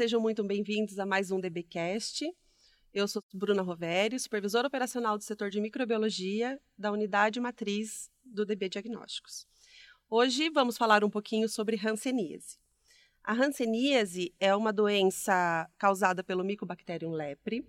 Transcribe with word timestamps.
Sejam 0.00 0.18
muito 0.18 0.42
bem-vindos 0.42 0.98
a 0.98 1.04
mais 1.04 1.30
um 1.30 1.38
DBcast. 1.38 2.26
Eu 2.90 3.06
sou 3.06 3.22
Bruna 3.34 3.60
Roveri, 3.60 4.18
supervisora 4.18 4.66
operacional 4.66 5.18
do 5.18 5.22
setor 5.22 5.50
de 5.50 5.60
microbiologia 5.60 6.58
da 6.78 6.90
unidade 6.90 7.38
matriz 7.38 8.10
do 8.24 8.46
DB 8.46 8.70
Diagnósticos. 8.70 9.46
Hoje 10.08 10.48
vamos 10.48 10.78
falar 10.78 11.04
um 11.04 11.10
pouquinho 11.10 11.50
sobre 11.50 11.76
hanseníase. 11.76 12.56
A 13.22 13.34
hanseníase 13.34 14.34
é 14.40 14.56
uma 14.56 14.72
doença 14.72 15.68
causada 15.76 16.24
pelo 16.24 16.42
Mycobacterium 16.42 17.12
lepre. 17.12 17.62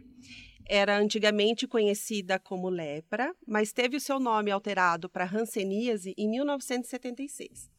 Era 0.65 0.97
antigamente 0.97 1.67
conhecida 1.67 2.39
como 2.39 2.69
lepra, 2.69 3.35
mas 3.45 3.73
teve 3.73 3.97
o 3.97 3.99
seu 3.99 4.21
nome 4.21 4.51
alterado 4.51 5.09
para 5.09 5.25
hanseníase 5.25 6.13
em 6.17 6.29
1976. 6.29 7.69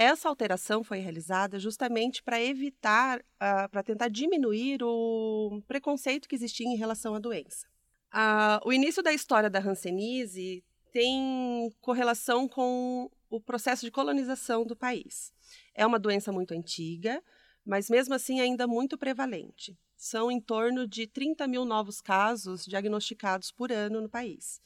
Essa 0.00 0.28
alteração 0.28 0.84
foi 0.84 1.00
realizada 1.00 1.58
justamente 1.58 2.22
para 2.22 2.40
evitar, 2.40 3.18
uh, 3.18 3.68
para 3.68 3.82
tentar 3.82 4.06
diminuir 4.06 4.80
o 4.80 5.60
preconceito 5.66 6.28
que 6.28 6.36
existia 6.36 6.68
em 6.68 6.76
relação 6.76 7.16
à 7.16 7.18
doença. 7.18 7.66
Uh, 8.14 8.62
o 8.64 8.72
início 8.72 9.02
da 9.02 9.12
história 9.12 9.50
da 9.50 9.58
hanseníase 9.58 10.64
tem 10.92 11.68
correlação 11.80 12.46
com 12.46 13.10
o 13.28 13.40
processo 13.40 13.84
de 13.84 13.90
colonização 13.90 14.64
do 14.64 14.76
país. 14.76 15.32
É 15.74 15.84
uma 15.84 15.98
doença 15.98 16.30
muito 16.30 16.54
antiga, 16.54 17.20
mas 17.66 17.90
mesmo 17.90 18.14
assim 18.14 18.38
ainda 18.38 18.68
muito 18.68 18.96
prevalente. 18.96 19.76
São 19.96 20.30
em 20.30 20.40
torno 20.40 20.86
de 20.86 21.08
30 21.08 21.48
mil 21.48 21.64
novos 21.64 22.00
casos 22.00 22.64
diagnosticados 22.64 23.50
por 23.50 23.72
ano 23.72 24.00
no 24.00 24.08
país. 24.08 24.60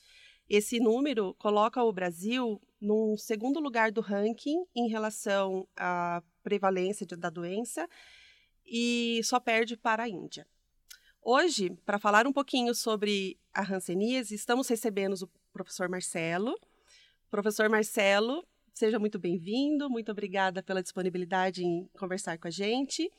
Esse 0.53 0.79
número 0.79 1.33
coloca 1.39 1.83
o 1.83 1.91
Brasil 1.91 2.61
no 2.79 3.17
segundo 3.17 3.59
lugar 3.59 3.91
do 3.91 4.03
ranking 4.03 4.67
em 4.77 4.87
relação 4.87 5.67
à 5.75 6.23
prevalência 6.43 7.07
da 7.07 7.31
doença 7.31 7.89
e 8.67 9.23
só 9.25 9.41
perde 9.41 9.79
para 9.79 10.03
a 10.03 10.09
Índia. 10.11 10.47
Hoje, 11.23 11.71
para 11.87 11.99
falar 11.99 12.27
um 12.27 12.35
pouquinho 12.35 12.75
sobre 12.75 13.41
a 13.55 13.63
hanseníase, 13.63 14.35
estamos 14.35 14.69
recebendo 14.69 15.15
o 15.23 15.31
professor 15.55 15.89
Marcelo. 15.89 16.55
Professor 17.31 17.71
Marcelo, 17.71 18.47
seja 18.75 18.99
muito 18.99 19.19
bem-vindo, 19.19 19.89
muito 19.89 20.13
obrigada 20.13 20.63
pela 20.63 20.83
disponibilidade 20.83 21.65
em 21.65 21.89
conversar 21.99 22.37
com 22.37 22.49
a 22.49 22.51
gente. 22.51 23.11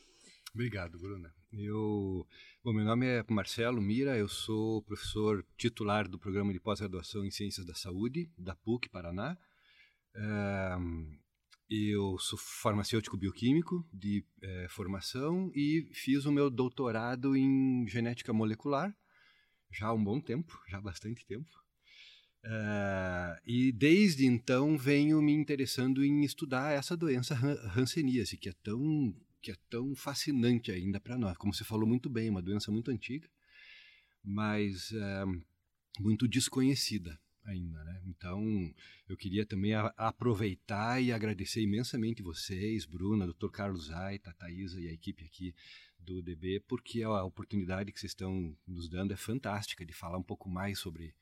Obrigado, 0.53 0.99
Bruna. 0.99 1.33
Eu, 1.55 2.27
bom, 2.63 2.73
meu 2.73 2.83
nome 2.83 3.05
é 3.05 3.23
Marcelo 3.29 3.79
Mira, 3.79 4.17
eu 4.17 4.27
sou 4.27 4.81
professor 4.81 5.45
titular 5.55 6.07
do 6.07 6.17
programa 6.17 6.51
de 6.51 6.59
pós-graduação 6.59 7.23
em 7.23 7.31
Ciências 7.31 7.65
da 7.65 7.75
Saúde 7.75 8.31
da 8.37 8.55
PUC 8.55 8.89
Paraná 8.89 9.37
eu 11.69 12.17
sou 12.19 12.37
farmacêutico 12.37 13.17
bioquímico 13.17 13.87
de 13.91 14.23
é, 14.41 14.67
formação 14.69 15.51
e 15.55 15.89
fiz 15.93 16.25
o 16.25 16.31
meu 16.31 16.49
doutorado 16.49 17.35
em 17.35 17.87
genética 17.87 18.31
molecular 18.31 18.95
já 19.71 19.87
há 19.87 19.93
um 19.93 20.03
bom 20.03 20.21
tempo, 20.21 20.59
já 20.69 20.77
há 20.77 20.81
bastante 20.81 21.25
tempo. 21.25 21.49
Uh, 22.45 23.39
e 23.45 23.71
desde 23.71 24.25
então 24.25 24.77
venho 24.77 25.19
me 25.21 25.31
interessando 25.31 26.03
em 26.03 26.23
estudar 26.23 26.73
essa 26.73 26.95
doença 26.95 27.35
hanseníase, 27.75 28.37
que 28.37 28.49
é 28.49 28.53
tão 28.61 29.15
que 29.43 29.51
é 29.51 29.55
tão 29.69 29.93
fascinante 29.93 30.71
ainda 30.71 31.01
para 31.01 31.17
nós. 31.17 31.37
Como 31.37 31.53
você 31.53 31.65
falou 31.65 31.85
muito 31.85 32.09
bem, 32.09 32.29
uma 32.29 32.41
doença 32.41 32.71
muito 32.71 32.89
antiga, 32.89 33.29
mas 34.23 34.89
uh, 34.91 35.43
muito 35.99 36.29
desconhecida 36.29 37.19
ainda, 37.43 37.83
né? 37.83 38.01
Então, 38.05 38.41
eu 39.09 39.17
queria 39.17 39.45
também 39.45 39.73
a, 39.73 39.93
aproveitar 39.97 41.01
e 41.01 41.11
agradecer 41.11 41.61
imensamente 41.61 42.23
vocês, 42.23 42.85
Bruna, 42.85 43.27
Dr. 43.27 43.49
Carlos 43.51 43.91
Aita, 43.91 44.33
Thaisa 44.33 44.79
e 44.79 44.87
a 44.87 44.93
equipe 44.93 45.25
aqui 45.25 45.53
do 45.99 46.21
DB, 46.21 46.61
porque 46.61 47.03
a 47.03 47.23
oportunidade 47.23 47.91
que 47.91 47.99
vocês 47.99 48.11
estão 48.11 48.55
nos 48.65 48.89
dando 48.89 49.11
é 49.11 49.17
fantástica 49.17 49.85
de 49.85 49.91
falar 49.91 50.17
um 50.17 50.23
pouco 50.23 50.49
mais 50.49 50.79
sobre 50.79 51.13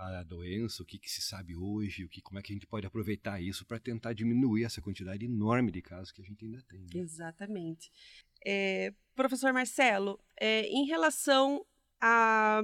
a 0.00 0.22
doença, 0.22 0.82
o 0.82 0.86
que, 0.86 0.98
que 0.98 1.10
se 1.10 1.20
sabe 1.20 1.54
hoje, 1.54 2.04
o 2.04 2.08
que, 2.08 2.22
como 2.22 2.38
é 2.38 2.42
que 2.42 2.52
a 2.52 2.54
gente 2.54 2.66
pode 2.66 2.86
aproveitar 2.86 3.40
isso 3.40 3.66
para 3.66 3.78
tentar 3.78 4.12
diminuir 4.12 4.64
essa 4.64 4.80
quantidade 4.80 5.24
enorme 5.24 5.70
de 5.70 5.82
casos 5.82 6.10
que 6.10 6.22
a 6.22 6.24
gente 6.24 6.44
ainda 6.44 6.62
tem. 6.62 6.80
Né? 6.80 6.88
Exatamente. 6.94 7.90
É, 8.44 8.94
professor 9.14 9.52
Marcelo, 9.52 10.18
é, 10.40 10.62
em 10.62 10.86
relação 10.86 11.64
a 12.00 12.62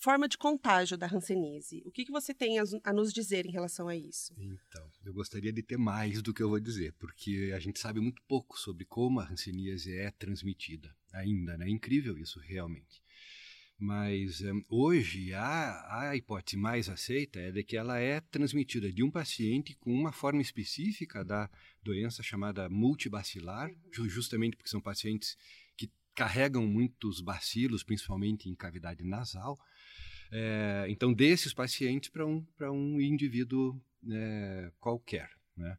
forma 0.00 0.28
de 0.28 0.36
contágio 0.36 0.96
da 0.96 1.06
hanseníase. 1.06 1.80
O 1.86 1.92
que, 1.92 2.04
que 2.04 2.10
você 2.10 2.34
tem 2.34 2.58
a, 2.58 2.64
a, 2.82 2.92
nos 2.92 3.12
dizer 3.12 3.46
em 3.46 3.52
relação 3.52 3.86
a 3.86 3.94
isso? 3.94 4.34
Então, 4.36 4.90
eu 5.04 5.12
gostaria 5.14 5.52
de 5.52 5.62
ter 5.62 5.76
mais 5.76 6.20
do 6.20 6.34
que 6.34 6.42
eu 6.42 6.48
vou 6.48 6.58
dizer, 6.58 6.92
porque 6.94 7.52
a 7.54 7.60
gente 7.60 7.78
sabe 7.78 8.00
muito 8.00 8.20
pouco 8.22 8.58
sobre 8.58 8.84
como 8.84 9.20
a 9.20 9.28
hanseníase 9.28 9.96
é 9.96 10.10
transmitida 10.10 10.92
ainda, 11.12 11.56
né? 11.56 11.66
É 11.66 11.70
incrível 11.70 12.18
isso 12.18 12.40
realmente. 12.40 13.00
Mas 13.82 14.40
um, 14.42 14.62
hoje 14.68 15.34
a, 15.34 15.98
a 15.98 16.16
hipótese 16.16 16.56
mais 16.56 16.88
aceita 16.88 17.40
é 17.40 17.50
de 17.50 17.64
que 17.64 17.76
ela 17.76 17.98
é 17.98 18.20
transmitida 18.20 18.92
de 18.92 19.02
um 19.02 19.10
paciente 19.10 19.74
com 19.74 19.92
uma 19.92 20.12
forma 20.12 20.40
específica 20.40 21.24
da 21.24 21.50
doença 21.82 22.22
chamada 22.22 22.68
multibacilar, 22.68 23.74
justamente 23.90 24.56
porque 24.56 24.70
são 24.70 24.80
pacientes 24.80 25.36
que 25.76 25.90
carregam 26.14 26.64
muitos 26.64 27.20
bacilos, 27.20 27.82
principalmente 27.82 28.48
em 28.48 28.54
cavidade 28.54 29.02
nasal, 29.02 29.58
é, 30.30 30.86
então, 30.88 31.12
desses 31.12 31.52
pacientes 31.52 32.08
para 32.08 32.24
um, 32.24 32.46
um 32.60 33.00
indivíduo 33.00 33.82
é, 34.08 34.70
qualquer, 34.78 35.28
né? 35.56 35.76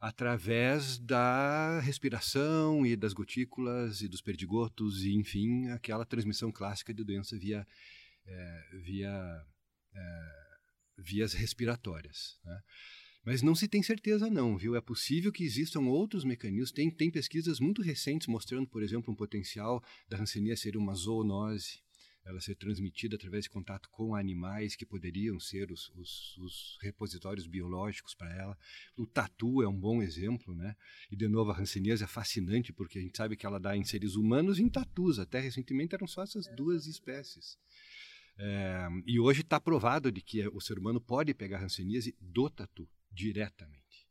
Através 0.00 0.98
da 0.98 1.80
respiração 1.80 2.86
e 2.86 2.94
das 2.94 3.12
gotículas 3.12 4.00
e 4.00 4.08
dos 4.08 4.20
perdigotos, 4.20 5.04
e 5.04 5.14
enfim, 5.14 5.68
aquela 5.68 6.04
transmissão 6.04 6.52
clássica 6.52 6.94
de 6.94 7.02
doença 7.02 7.36
via, 7.36 7.66
é, 8.24 8.68
via 8.84 9.44
é, 9.94 10.48
vias 10.98 11.32
respiratórias. 11.32 12.38
Né? 12.44 12.60
Mas 13.24 13.42
não 13.42 13.54
se 13.54 13.68
tem 13.68 13.82
certeza 13.82 14.30
não, 14.30 14.56
viu? 14.56 14.76
É 14.76 14.80
possível 14.80 15.32
que 15.32 15.44
existam 15.44 15.80
outros 15.80 16.24
mecanismos. 16.24 16.72
Tem, 16.72 16.90
tem 16.90 17.10
pesquisas 17.10 17.60
muito 17.60 17.82
recentes 17.82 18.26
mostrando, 18.26 18.66
por 18.68 18.82
exemplo, 18.82 19.12
um 19.12 19.16
potencial 19.16 19.82
da 20.08 20.16
rancenia 20.16 20.56
ser 20.56 20.76
uma 20.76 20.94
zoonose, 20.94 21.82
ela 22.28 22.42
ser 22.42 22.54
transmitida 22.56 23.16
através 23.16 23.44
de 23.44 23.50
contato 23.50 23.88
com 23.88 24.14
animais 24.14 24.76
que 24.76 24.84
poderiam 24.84 25.40
ser 25.40 25.72
os, 25.72 25.88
os, 25.96 26.36
os 26.36 26.78
repositórios 26.82 27.46
biológicos 27.46 28.14
para 28.14 28.30
ela. 28.36 28.58
O 28.98 29.06
tatu 29.06 29.62
é 29.62 29.68
um 29.68 29.74
bom 29.74 30.02
exemplo, 30.02 30.54
né? 30.54 30.76
E 31.10 31.16
de 31.16 31.26
novo 31.26 31.52
a 31.52 31.58
hanseníase 31.58 32.04
é 32.04 32.06
fascinante 32.06 32.70
porque 32.70 32.98
a 32.98 33.02
gente 33.02 33.16
sabe 33.16 33.34
que 33.34 33.46
ela 33.46 33.58
dá 33.58 33.74
em 33.74 33.82
seres 33.82 34.14
humanos 34.14 34.58
e 34.58 34.62
em 34.62 34.68
tatus. 34.68 35.18
Até 35.18 35.40
recentemente 35.40 35.94
eram 35.94 36.06
só 36.06 36.22
essas 36.22 36.46
duas 36.54 36.86
espécies. 36.86 37.58
É, 38.36 38.88
e 39.06 39.18
hoje 39.18 39.40
está 39.40 39.58
provado 39.58 40.12
de 40.12 40.20
que 40.20 40.46
o 40.48 40.60
ser 40.60 40.78
humano 40.78 41.00
pode 41.00 41.32
pegar 41.32 41.62
hanseníase 41.62 42.14
do 42.20 42.50
tatu 42.50 42.86
diretamente. 43.10 44.06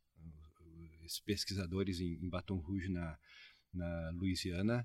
Os 1.06 1.20
pesquisadores 1.20 2.00
em, 2.00 2.14
em 2.14 2.28
Baton 2.28 2.56
Rouge 2.56 2.88
na, 2.88 3.16
na 3.72 4.10
Louisiana 4.10 4.84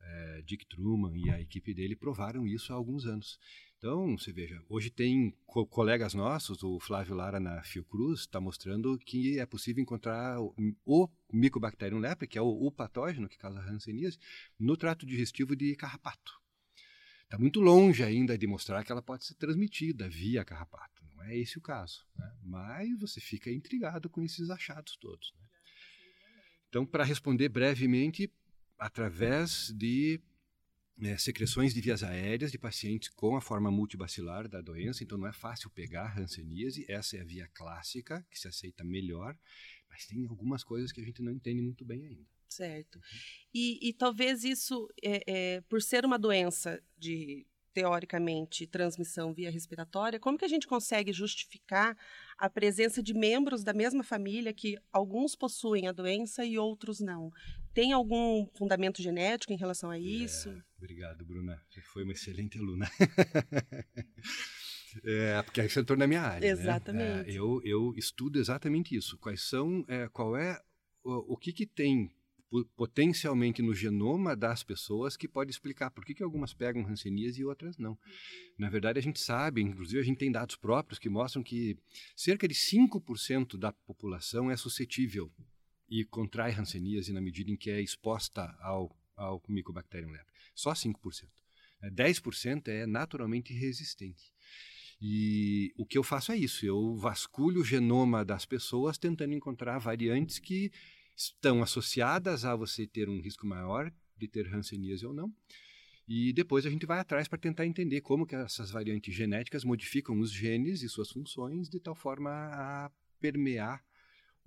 é, 0.00 0.42
Dick 0.42 0.66
Truman 0.66 1.16
e 1.16 1.30
a 1.30 1.40
equipe 1.40 1.74
dele 1.74 1.96
provaram 1.96 2.46
isso 2.46 2.72
há 2.72 2.76
alguns 2.76 3.06
anos. 3.06 3.38
Então, 3.78 4.18
você 4.18 4.32
veja, 4.32 4.60
hoje 4.68 4.90
tem 4.90 5.32
co 5.46 5.64
colegas 5.64 6.12
nossos, 6.12 6.64
o 6.64 6.80
Flávio 6.80 7.14
Lara 7.14 7.38
na 7.38 7.62
Fiocruz, 7.62 8.20
está 8.20 8.40
mostrando 8.40 8.98
que 8.98 9.38
é 9.38 9.46
possível 9.46 9.80
encontrar 9.80 10.40
o, 10.40 10.52
o 10.84 11.08
Mycobacterium 11.32 12.00
lepre, 12.00 12.26
que 12.26 12.36
é 12.36 12.42
o, 12.42 12.48
o, 12.48 12.72
patógeno 12.72 13.28
que 13.28 13.38
causa 13.38 13.60
a 13.60 13.70
hanseníase, 13.70 14.18
no 14.58 14.76
trato 14.76 15.06
digestivo 15.06 15.54
de 15.54 15.76
carrapato. 15.76 16.40
Está 17.22 17.38
muito 17.38 17.60
longe 17.60 18.02
ainda 18.02 18.36
de 18.36 18.48
mostrar 18.48 18.82
que 18.82 18.90
ela 18.90 19.02
pode 19.02 19.24
ser 19.24 19.34
transmitida 19.34 20.08
via 20.08 20.44
carrapato. 20.44 21.04
Não 21.14 21.22
é 21.22 21.36
esse 21.36 21.56
o 21.58 21.60
caso. 21.60 22.04
Né? 22.16 22.36
Mas 22.42 22.98
você 22.98 23.20
fica 23.20 23.48
intrigado 23.48 24.10
com 24.10 24.22
esses 24.22 24.50
achados 24.50 24.96
todos. 24.96 25.32
Né? 25.38 25.46
Então, 26.68 26.84
para 26.84 27.04
responder 27.04 27.48
brevemente, 27.48 28.32
através 28.78 29.72
de 29.76 30.20
é, 31.02 31.16
secreções 31.16 31.72
de 31.74 31.80
vias 31.80 32.02
aéreas 32.02 32.50
de 32.50 32.58
pacientes 32.58 33.08
com 33.08 33.36
a 33.36 33.40
forma 33.40 33.70
multibacilar 33.70 34.48
da 34.48 34.60
doença, 34.60 35.02
então 35.02 35.18
não 35.18 35.26
é 35.26 35.32
fácil 35.32 35.70
pegar 35.70 36.18
hanseníase, 36.18 36.84
essa 36.88 37.16
é 37.16 37.20
a 37.20 37.24
via 37.24 37.48
clássica, 37.54 38.26
que 38.30 38.38
se 38.38 38.48
aceita 38.48 38.84
melhor, 38.84 39.36
mas 39.88 40.06
tem 40.06 40.26
algumas 40.26 40.64
coisas 40.64 40.92
que 40.92 41.00
a 41.00 41.04
gente 41.04 41.22
não 41.22 41.32
entende 41.32 41.62
muito 41.62 41.84
bem 41.84 42.06
ainda. 42.06 42.26
Certo. 42.48 42.96
Uhum. 42.96 43.02
E, 43.54 43.88
e, 43.88 43.92
talvez 43.92 44.42
isso, 44.42 44.88
é, 45.02 45.22
é, 45.26 45.60
por 45.62 45.82
ser 45.82 46.04
uma 46.04 46.18
doença 46.18 46.82
de 46.96 47.46
teoricamente, 47.78 48.66
transmissão 48.66 49.32
via 49.32 49.52
respiratória, 49.52 50.18
como 50.18 50.36
que 50.36 50.44
a 50.44 50.48
gente 50.48 50.66
consegue 50.66 51.12
justificar 51.12 51.96
a 52.36 52.50
presença 52.50 53.00
de 53.00 53.14
membros 53.14 53.62
da 53.62 53.72
mesma 53.72 54.02
família 54.02 54.52
que 54.52 54.76
alguns 54.92 55.36
possuem 55.36 55.86
a 55.86 55.92
doença 55.92 56.44
e 56.44 56.58
outros 56.58 56.98
não? 56.98 57.30
Tem 57.78 57.92
algum 57.92 58.44
fundamento 58.56 59.00
genético 59.00 59.52
em 59.52 59.56
relação 59.56 59.88
a 59.88 59.96
é, 59.96 60.00
isso? 60.00 60.48
É, 60.48 60.62
obrigado, 60.78 61.24
Bruna. 61.24 61.62
Você 61.70 61.80
foi 61.80 62.02
uma 62.02 62.12
excelente 62.12 62.58
aluna. 62.58 62.90
É, 65.04 65.42
porque 65.42 65.60
aí 65.60 65.68
você 65.68 65.80
entrou 65.80 65.98
na 65.98 66.06
minha 66.06 66.22
área. 66.22 66.40
Né? 66.40 66.60
Exatamente. 66.60 67.28
Né? 67.28 67.34
É, 67.34 67.38
eu, 67.38 67.60
eu 67.62 67.94
estudo 67.94 68.38
exatamente 68.40 68.96
isso. 68.96 69.18
Quais 69.18 69.42
são, 69.42 69.84
é, 69.86 70.08
qual 70.08 70.34
é 70.34 70.60
o, 71.04 71.34
o 71.34 71.36
que, 71.36 71.52
que 71.52 71.66
tem 71.66 72.10
potencialmente 72.74 73.60
no 73.60 73.74
genoma 73.74 74.34
das 74.34 74.64
pessoas 74.64 75.14
que 75.14 75.28
pode 75.28 75.50
explicar 75.50 75.90
por 75.90 76.06
que, 76.06 76.14
que 76.14 76.22
algumas 76.22 76.54
pegam 76.54 76.82
rancenias 76.82 77.36
e 77.36 77.44
outras 77.44 77.76
não. 77.76 77.90
Uhum. 77.90 77.98
Na 78.58 78.70
verdade, 78.70 78.98
a 78.98 79.02
gente 79.02 79.20
sabe, 79.20 79.60
inclusive 79.60 80.00
a 80.00 80.04
gente 80.04 80.18
tem 80.18 80.32
dados 80.32 80.56
próprios 80.56 80.98
que 80.98 81.10
mostram 81.10 81.42
que 81.42 81.78
cerca 82.16 82.48
de 82.48 82.54
5% 82.54 83.58
da 83.58 83.70
população 83.70 84.50
é 84.50 84.56
suscetível 84.56 85.30
e 85.88 86.04
contrai 86.04 86.50
rancenias 86.50 87.08
na 87.08 87.20
medida 87.20 87.50
em 87.50 87.56
que 87.56 87.70
é 87.70 87.80
exposta 87.80 88.54
ao, 88.60 88.94
ao 89.16 89.42
Mycobacterium 89.48 90.10
leprae. 90.10 90.34
Só 90.54 90.72
5%. 90.72 91.28
10% 91.82 92.68
é 92.68 92.86
naturalmente 92.86 93.52
resistente. 93.52 94.32
E 95.00 95.72
o 95.76 95.86
que 95.86 95.96
eu 95.96 96.02
faço 96.02 96.32
é 96.32 96.36
isso: 96.36 96.66
eu 96.66 96.96
vasculho 96.96 97.60
o 97.60 97.64
genoma 97.64 98.24
das 98.24 98.44
pessoas 98.44 98.98
tentando 98.98 99.32
encontrar 99.32 99.78
variantes 99.78 100.38
que 100.38 100.72
estão 101.16 101.62
associadas 101.62 102.44
a 102.44 102.54
você 102.56 102.86
ter 102.86 103.08
um 103.08 103.20
risco 103.20 103.46
maior 103.46 103.92
de 104.16 104.28
ter 104.28 104.52
hanseníase 104.52 105.06
ou 105.06 105.14
não. 105.14 105.32
E 106.06 106.32
depois 106.32 106.64
a 106.64 106.70
gente 106.70 106.86
vai 106.86 106.98
atrás 106.98 107.28
para 107.28 107.38
tentar 107.38 107.66
entender 107.66 108.00
como 108.00 108.26
que 108.26 108.34
essas 108.34 108.70
variantes 108.70 109.14
genéticas 109.14 109.62
modificam 109.62 110.18
os 110.18 110.32
genes 110.32 110.82
e 110.82 110.88
suas 110.88 111.10
funções 111.10 111.68
de 111.68 111.78
tal 111.78 111.94
forma 111.94 112.30
a 112.30 112.90
permear 113.20 113.84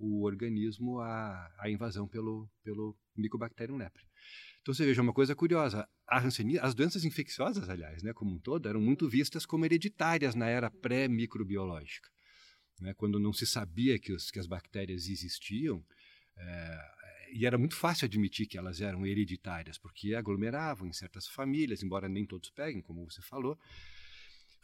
o 0.02 0.24
organismo 0.24 0.98
a, 0.98 1.54
a 1.58 1.70
invasão 1.70 2.08
pelo, 2.08 2.50
pelo 2.64 2.96
Mycobacterium 3.16 3.76
leprae. 3.76 4.04
Então 4.60 4.74
você 4.74 4.84
veja 4.84 5.00
uma 5.00 5.12
coisa 5.12 5.34
curiosa, 5.34 5.88
as 6.06 6.74
doenças 6.74 7.04
infecciosas, 7.04 7.68
aliás, 7.68 8.02
né, 8.02 8.12
como 8.12 8.34
um 8.34 8.38
todo, 8.38 8.68
eram 8.68 8.80
muito 8.80 9.08
vistas 9.08 9.46
como 9.46 9.64
hereditárias 9.64 10.34
na 10.34 10.48
era 10.48 10.70
pré-microbiológica. 10.70 12.08
Né, 12.80 12.94
quando 12.94 13.20
não 13.20 13.32
se 13.32 13.46
sabia 13.46 13.98
que, 13.98 14.12
os, 14.12 14.30
que 14.30 14.38
as 14.38 14.46
bactérias 14.46 15.08
existiam, 15.08 15.84
é, 16.36 16.78
e 17.32 17.46
era 17.46 17.56
muito 17.56 17.76
fácil 17.76 18.04
admitir 18.06 18.46
que 18.46 18.58
elas 18.58 18.80
eram 18.80 19.06
hereditárias, 19.06 19.78
porque 19.78 20.14
aglomeravam 20.14 20.86
em 20.86 20.92
certas 20.92 21.26
famílias, 21.26 21.82
embora 21.82 22.08
nem 22.08 22.26
todos 22.26 22.50
peguem, 22.50 22.82
como 22.82 23.08
você 23.08 23.22
falou. 23.22 23.58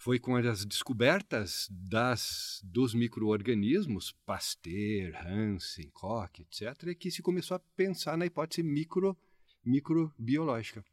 Foi 0.00 0.20
com 0.20 0.36
as 0.36 0.64
descobertas 0.64 1.66
das, 1.68 2.60
dos 2.62 2.94
micro-organismos, 2.94 4.12
Pasteur, 4.24 5.12
Hansen, 5.26 5.90
Koch, 5.90 6.40
etc., 6.40 6.94
que 6.96 7.10
se 7.10 7.20
começou 7.20 7.56
a 7.56 7.58
pensar 7.58 8.16
na 8.16 8.24
hipótese 8.24 8.62
micro 8.62 9.18
microbiológica. 9.64 10.84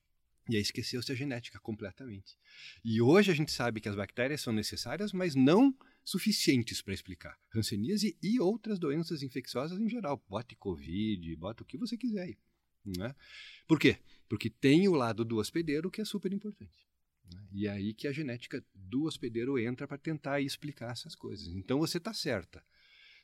E 0.49 0.55
aí 0.55 0.61
esqueceu-se 0.61 1.11
a 1.11 1.15
genética 1.15 1.59
completamente. 1.59 2.35
E 2.83 2.99
hoje 2.99 3.29
a 3.29 3.35
gente 3.35 3.51
sabe 3.51 3.79
que 3.79 3.87
as 3.87 3.95
bactérias 3.95 4.41
são 4.41 4.51
necessárias, 4.51 5.13
mas 5.13 5.35
não 5.35 5.71
suficientes 6.03 6.81
para 6.81 6.95
explicar 6.95 7.37
hanseníase 7.55 8.17
e 8.23 8.39
outras 8.39 8.79
doenças 8.79 9.21
infecciosas 9.21 9.79
em 9.79 9.87
geral. 9.87 10.19
Bote 10.27 10.55
Covid, 10.55 11.35
bota 11.35 11.61
o 11.61 11.65
que 11.65 11.77
você 11.77 11.95
quiser 11.95 12.23
aí. 12.23 12.37
Né? 12.83 13.15
Por 13.67 13.79
quê? 13.79 13.99
Porque 14.27 14.49
tem 14.49 14.87
o 14.87 14.95
lado 14.95 15.23
do 15.23 15.37
hospedeiro 15.37 15.91
que 15.91 16.01
é 16.01 16.05
super 16.05 16.33
importante. 16.33 16.84
Né? 17.33 17.41
E 17.51 17.67
é 17.67 17.71
aí 17.71 17.93
que 17.93 18.07
a 18.07 18.11
genética 18.11 18.63
do 18.73 19.03
hospedeiro 19.03 19.57
entra 19.57 19.87
para 19.87 19.97
tentar 19.97 20.41
explicar 20.41 20.91
essas 20.91 21.15
coisas. 21.15 21.47
Então 21.47 21.79
você 21.79 21.97
está 21.97 22.13
certa 22.13 22.63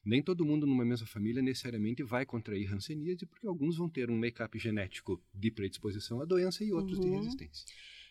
nem 0.03 0.21
todo 0.21 0.45
mundo 0.45 0.65
numa 0.65 0.83
mesma 0.83 1.05
família 1.05 1.41
necessariamente 1.41 2.03
vai 2.03 2.25
contrair 2.25 2.73
hanseníase, 2.73 3.25
porque 3.25 3.47
alguns 3.47 3.77
vão 3.77 3.87
ter 3.87 4.09
um 4.09 4.17
make-up 4.17 4.57
genético 4.57 5.21
de 5.33 5.51
predisposição 5.51 6.21
à 6.21 6.25
doença 6.25 6.63
e 6.63 6.73
outros 6.73 6.97
uhum. 6.97 7.03
de 7.03 7.09
resistência. 7.09 7.65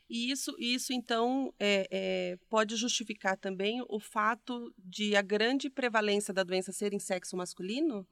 E 0.08 0.30
isso, 0.30 0.54
isso 0.58 0.92
então, 0.92 1.54
é, 1.58 1.86
é, 1.90 2.38
pode 2.48 2.74
justificar 2.74 3.36
também 3.36 3.80
o 3.88 4.00
fato 4.00 4.72
de 4.76 5.14
a 5.14 5.22
grande 5.22 5.70
prevalência 5.70 6.34
da 6.34 6.42
doença 6.42 6.72
ser 6.72 6.92
em 6.92 6.98
sexo 6.98 7.36
masculino? 7.36 8.06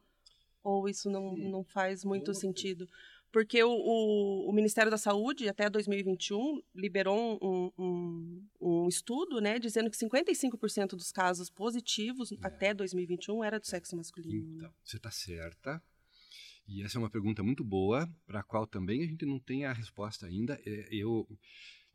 Ou 0.62 0.88
isso 0.88 1.10
não, 1.10 1.36
não 1.36 1.64
faz 1.64 2.04
muito 2.04 2.34
sentido? 2.34 2.88
Porque 3.30 3.62
o, 3.62 3.70
o, 3.70 4.50
o, 4.50 4.52
Ministério 4.52 4.90
da 4.90 4.96
Saúde, 4.96 5.48
até 5.48 5.68
2021, 5.68 6.62
liberou 6.74 7.38
um, 7.42 7.70
um, 7.78 8.48
um 8.60 8.88
estudo 8.88 9.40
né, 9.40 9.58
dizendo 9.58 9.90
que 9.90 9.96
55% 9.96 10.90
dos 10.90 11.12
casos 11.12 11.50
positivos 11.50 12.32
é. 12.32 12.36
até 12.40 12.72
2021 12.72 13.44
era 13.44 13.60
do 13.60 13.66
sexo 13.66 13.96
masculino. 13.96 14.44
Né? 14.44 14.54
Então, 14.56 14.72
você 14.82 14.96
está 14.96 15.10
certa. 15.10 15.82
E 16.66 16.82
essa 16.82 16.98
é 16.98 17.00
uma 17.00 17.10
pergunta 17.10 17.42
muito 17.42 17.64
boa, 17.64 18.08
para 18.26 18.40
a 18.40 18.42
qual 18.42 18.66
também 18.66 19.02
a 19.02 19.06
gente 19.06 19.24
não 19.24 19.38
tem 19.38 19.64
a 19.64 19.72
resposta 19.72 20.26
ainda. 20.26 20.60
É, 20.66 20.88
eu 20.90 21.26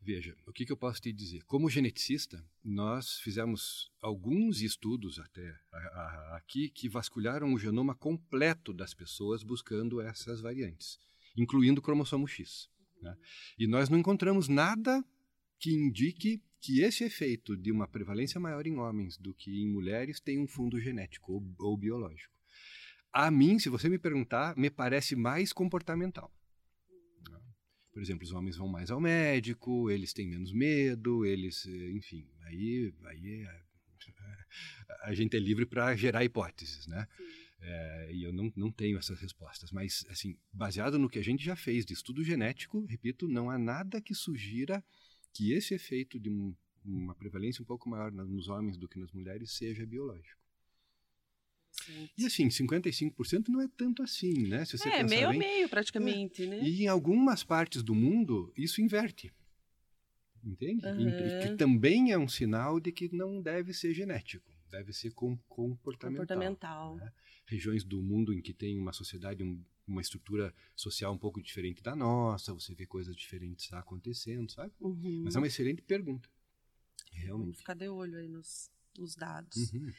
Veja, 0.06 0.36
o 0.46 0.52
que, 0.52 0.66
que, 0.66 0.72
eu 0.72 0.76
posso 0.76 1.00
te 1.00 1.10
dizer? 1.10 1.42
Como 1.44 1.70
geneticista, 1.70 2.44
nós 2.62 3.20
fizemos 3.20 3.90
alguns 4.02 4.60
estudos 4.60 5.18
até 5.18 5.58
a, 5.72 5.78
a, 5.78 6.36
aqui 6.36 6.68
que 6.68 6.90
vasculharam 6.90 7.54
o 7.54 7.58
genoma 7.58 7.94
completo 7.94 8.74
das 8.74 8.92
pessoas 8.92 9.42
buscando 9.42 10.02
essas 10.02 10.42
variantes 10.42 11.00
incluindo 11.36 11.80
o 11.80 11.82
cromossomo 11.82 12.26
X. 12.26 12.68
Né? 13.00 13.16
E 13.58 13.66
nós 13.66 13.88
não 13.88 13.98
encontramos 13.98 14.48
nada 14.48 15.04
que 15.58 15.72
indique 15.72 16.42
que 16.60 16.80
esse 16.80 17.04
efeito 17.04 17.56
de 17.56 17.70
uma 17.70 17.86
prevalência 17.86 18.40
maior 18.40 18.66
em 18.66 18.78
homens 18.78 19.18
do 19.18 19.34
que 19.34 19.62
em 19.62 19.68
mulheres 19.68 20.18
tem 20.20 20.38
um 20.38 20.46
fundo 20.46 20.80
genético 20.80 21.32
ou, 21.32 21.54
ou 21.58 21.76
biológico. 21.76 22.32
A 23.12 23.30
mim, 23.30 23.58
se 23.58 23.68
você 23.68 23.88
me 23.88 23.98
perguntar, 23.98 24.56
me 24.56 24.70
parece 24.70 25.14
mais 25.14 25.52
comportamental. 25.52 26.34
Né? 27.30 27.38
Por 27.92 28.02
exemplo, 28.02 28.24
os 28.24 28.32
homens 28.32 28.56
vão 28.56 28.66
mais 28.66 28.90
ao 28.90 29.00
médico, 29.00 29.90
eles 29.90 30.12
têm 30.12 30.28
menos 30.28 30.52
medo, 30.52 31.24
eles, 31.24 31.66
enfim, 31.66 32.26
aí, 32.46 32.92
aí 33.04 33.46
é, 33.46 33.62
a 35.04 35.14
gente 35.14 35.36
é 35.36 35.40
livre 35.40 35.66
para 35.66 35.94
gerar 35.94 36.24
hipóteses, 36.24 36.86
né? 36.86 37.06
Sim. 37.16 37.43
É, 37.66 38.10
e 38.12 38.22
eu 38.22 38.32
não, 38.32 38.52
não 38.54 38.70
tenho 38.70 38.98
essas 38.98 39.18
respostas. 39.18 39.70
Mas, 39.72 40.04
assim, 40.10 40.36
baseado 40.52 40.98
no 40.98 41.08
que 41.08 41.18
a 41.18 41.24
gente 41.24 41.42
já 41.42 41.56
fez 41.56 41.86
de 41.86 41.94
estudo 41.94 42.22
genético, 42.22 42.84
repito, 42.84 43.26
não 43.26 43.48
há 43.48 43.58
nada 43.58 44.00
que 44.00 44.14
sugira 44.14 44.84
que 45.32 45.52
esse 45.52 45.74
efeito 45.74 46.20
de 46.20 46.28
um, 46.28 46.54
uma 46.84 47.14
prevalência 47.14 47.62
um 47.62 47.66
pouco 47.66 47.88
maior 47.88 48.12
nos 48.12 48.48
homens 48.48 48.76
do 48.76 48.86
que 48.86 48.98
nas 48.98 49.10
mulheres 49.12 49.52
seja 49.52 49.86
biológico. 49.86 50.44
Sim. 51.72 52.08
E 52.16 52.26
assim, 52.26 52.48
55% 52.48 53.48
não 53.48 53.60
é 53.60 53.68
tanto 53.76 54.02
assim, 54.02 54.46
né? 54.46 54.64
Se 54.64 54.78
você 54.78 54.88
é, 54.88 55.02
meio 55.02 55.28
bem, 55.28 55.36
a 55.36 55.38
meio 55.38 55.68
praticamente, 55.68 56.44
é. 56.44 56.46
né? 56.46 56.60
E 56.62 56.84
em 56.84 56.86
algumas 56.86 57.42
partes 57.42 57.82
do 57.82 57.94
mundo, 57.94 58.52
isso 58.56 58.80
inverte. 58.80 59.32
Entende? 60.44 60.86
Uhum. 60.86 61.40
Que 61.42 61.56
também 61.56 62.12
é 62.12 62.18
um 62.18 62.28
sinal 62.28 62.78
de 62.78 62.92
que 62.92 63.14
não 63.14 63.40
deve 63.40 63.72
ser 63.72 63.94
genético, 63.94 64.53
deve 64.76 64.92
ser 64.92 65.12
com, 65.12 65.36
comportamental. 65.48 66.26
Comportamental. 66.26 66.96
Né? 66.96 67.12
regiões 67.46 67.84
do 67.84 68.02
mundo 68.02 68.32
em 68.32 68.40
que 68.40 68.52
tem 68.52 68.78
uma 68.78 68.92
sociedade, 68.92 69.42
um, 69.42 69.62
uma 69.86 70.00
estrutura 70.00 70.54
social 70.74 71.12
um 71.12 71.18
pouco 71.18 71.42
diferente 71.42 71.82
da 71.82 71.94
nossa, 71.94 72.52
você 72.52 72.74
vê 72.74 72.86
coisas 72.86 73.14
diferentes 73.14 73.72
acontecendo, 73.72 74.50
sabe? 74.50 74.72
Uhum. 74.80 75.22
Mas 75.24 75.36
é 75.36 75.38
uma 75.38 75.46
excelente 75.46 75.82
pergunta. 75.82 76.28
Realmente. 77.12 77.44
Vamos 77.44 77.58
ficar 77.58 77.74
de 77.74 77.88
olho 77.88 78.18
aí 78.18 78.28
nos, 78.28 78.70
nos 78.98 79.14
dados. 79.14 79.72
Uhum. 79.72 79.92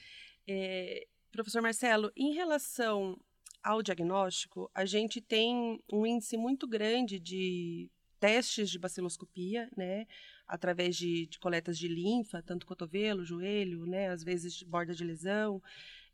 É, 0.47 1.07
professor 1.31 1.61
Marcelo, 1.61 2.11
em 2.15 2.33
relação 2.33 3.19
ao 3.63 3.81
diagnóstico, 3.81 4.69
a 4.73 4.85
gente 4.85 5.21
tem 5.21 5.81
um 5.91 6.05
índice 6.05 6.37
muito 6.37 6.67
grande 6.67 7.19
de 7.19 7.89
testes 8.19 8.69
de 8.69 8.79
baciloscopia, 8.79 9.69
né, 9.75 10.07
através 10.47 10.95
de, 10.95 11.27
de 11.27 11.39
coletas 11.39 11.77
de 11.77 11.87
linfa, 11.87 12.41
tanto 12.41 12.65
cotovelo, 12.65 13.25
joelho, 13.25 13.85
né, 13.85 14.09
às 14.09 14.23
vezes 14.23 14.53
de 14.53 14.65
borda 14.65 14.93
de 14.93 15.03
lesão. 15.03 15.61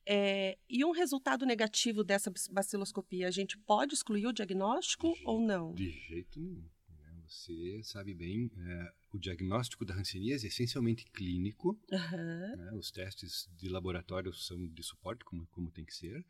É, 0.05 0.57
e 0.69 0.83
um 0.83 0.91
resultado 0.91 1.45
negativo 1.45 2.03
dessa 2.03 2.31
baciloscopia, 2.50 3.27
a 3.27 3.31
gente 3.31 3.57
pode 3.57 3.93
excluir 3.93 4.25
o 4.27 4.33
diagnóstico 4.33 5.13
ou 5.25 5.39
não? 5.39 5.73
De 5.73 5.91
jeito 5.91 6.39
nenhum. 6.39 6.67
Né? 6.89 7.23
Você 7.27 7.81
sabe 7.83 8.13
bem, 8.13 8.50
é, 8.57 8.93
o 9.13 9.19
diagnóstico 9.19 9.85
da 9.85 9.93
hanseníase 9.93 10.47
é 10.47 10.50
essencialmente 10.50 11.05
clínico. 11.05 11.79
Uhum. 11.91 12.57
Né? 12.57 12.71
Os 12.73 12.89
testes 12.89 13.47
de 13.57 13.69
laboratório 13.69 14.33
são 14.33 14.67
de 14.67 14.83
suporte, 14.83 15.23
como, 15.23 15.45
como 15.47 15.69
tem 15.69 15.85
que 15.85 15.93
ser. 15.93 16.25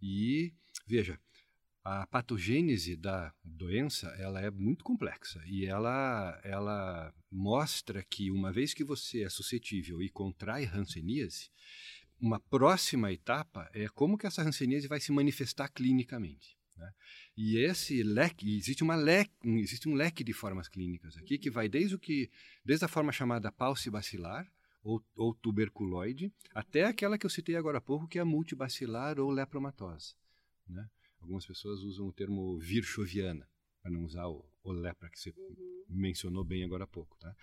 E, 0.00 0.52
veja, 0.86 1.20
a 1.84 2.06
patogênese 2.06 2.96
da 2.96 3.32
doença 3.44 4.08
ela 4.18 4.40
é 4.40 4.50
muito 4.50 4.82
complexa 4.82 5.42
e 5.46 5.66
ela, 5.66 6.40
ela 6.42 7.14
mostra 7.30 8.02
que 8.02 8.30
uma 8.30 8.50
vez 8.50 8.72
que 8.72 8.82
você 8.82 9.22
é 9.22 9.28
suscetível 9.28 10.00
e 10.00 10.08
contrai 10.08 10.64
hanseníase, 10.64 11.50
uma 12.18 12.40
próxima 12.40 13.12
etapa 13.12 13.70
é 13.74 13.86
como 13.88 14.16
que 14.16 14.26
essa 14.26 14.42
hanseníase 14.42 14.88
vai 14.88 14.98
se 14.98 15.12
manifestar 15.12 15.68
clinicamente. 15.68 16.56
Né? 16.74 16.90
E 17.36 17.58
esse 17.58 18.02
leque, 18.02 18.56
existe, 18.56 18.82
uma 18.82 18.96
leque, 18.96 19.30
existe 19.44 19.86
um 19.86 19.94
leque 19.94 20.24
de 20.24 20.32
formas 20.32 20.68
clínicas 20.68 21.18
aqui 21.18 21.36
que 21.36 21.50
vai 21.50 21.68
desde 21.68 21.96
o 21.96 21.98
que, 21.98 22.30
desde 22.64 22.86
a 22.86 22.88
forma 22.88 23.12
chamada 23.12 23.52
paucibacilar 23.52 24.50
ou, 24.82 25.04
ou 25.14 25.34
tuberculoide, 25.34 26.32
até 26.54 26.84
aquela 26.84 27.18
que 27.18 27.26
eu 27.26 27.30
citei 27.30 27.56
agora 27.56 27.76
há 27.76 27.80
pouco, 27.80 28.08
que 28.08 28.18
é 28.18 28.24
multibacilar 28.24 29.20
ou 29.20 29.30
lepromatose. 29.30 30.14
Né? 30.66 30.88
Algumas 31.24 31.46
pessoas 31.46 31.80
usam 31.80 32.06
o 32.06 32.12
termo 32.12 32.58
virchoviana, 32.58 33.48
para 33.82 33.90
não 33.90 34.04
usar 34.04 34.26
o, 34.26 34.44
ou 34.62 34.72
lepra, 34.72 35.08
que 35.08 35.18
você 35.18 35.30
uhum. 35.30 35.86
mencionou 35.88 36.44
bem 36.44 36.62
agora 36.62 36.84
há 36.84 36.86
pouco. 36.86 37.16
Tá? 37.18 37.34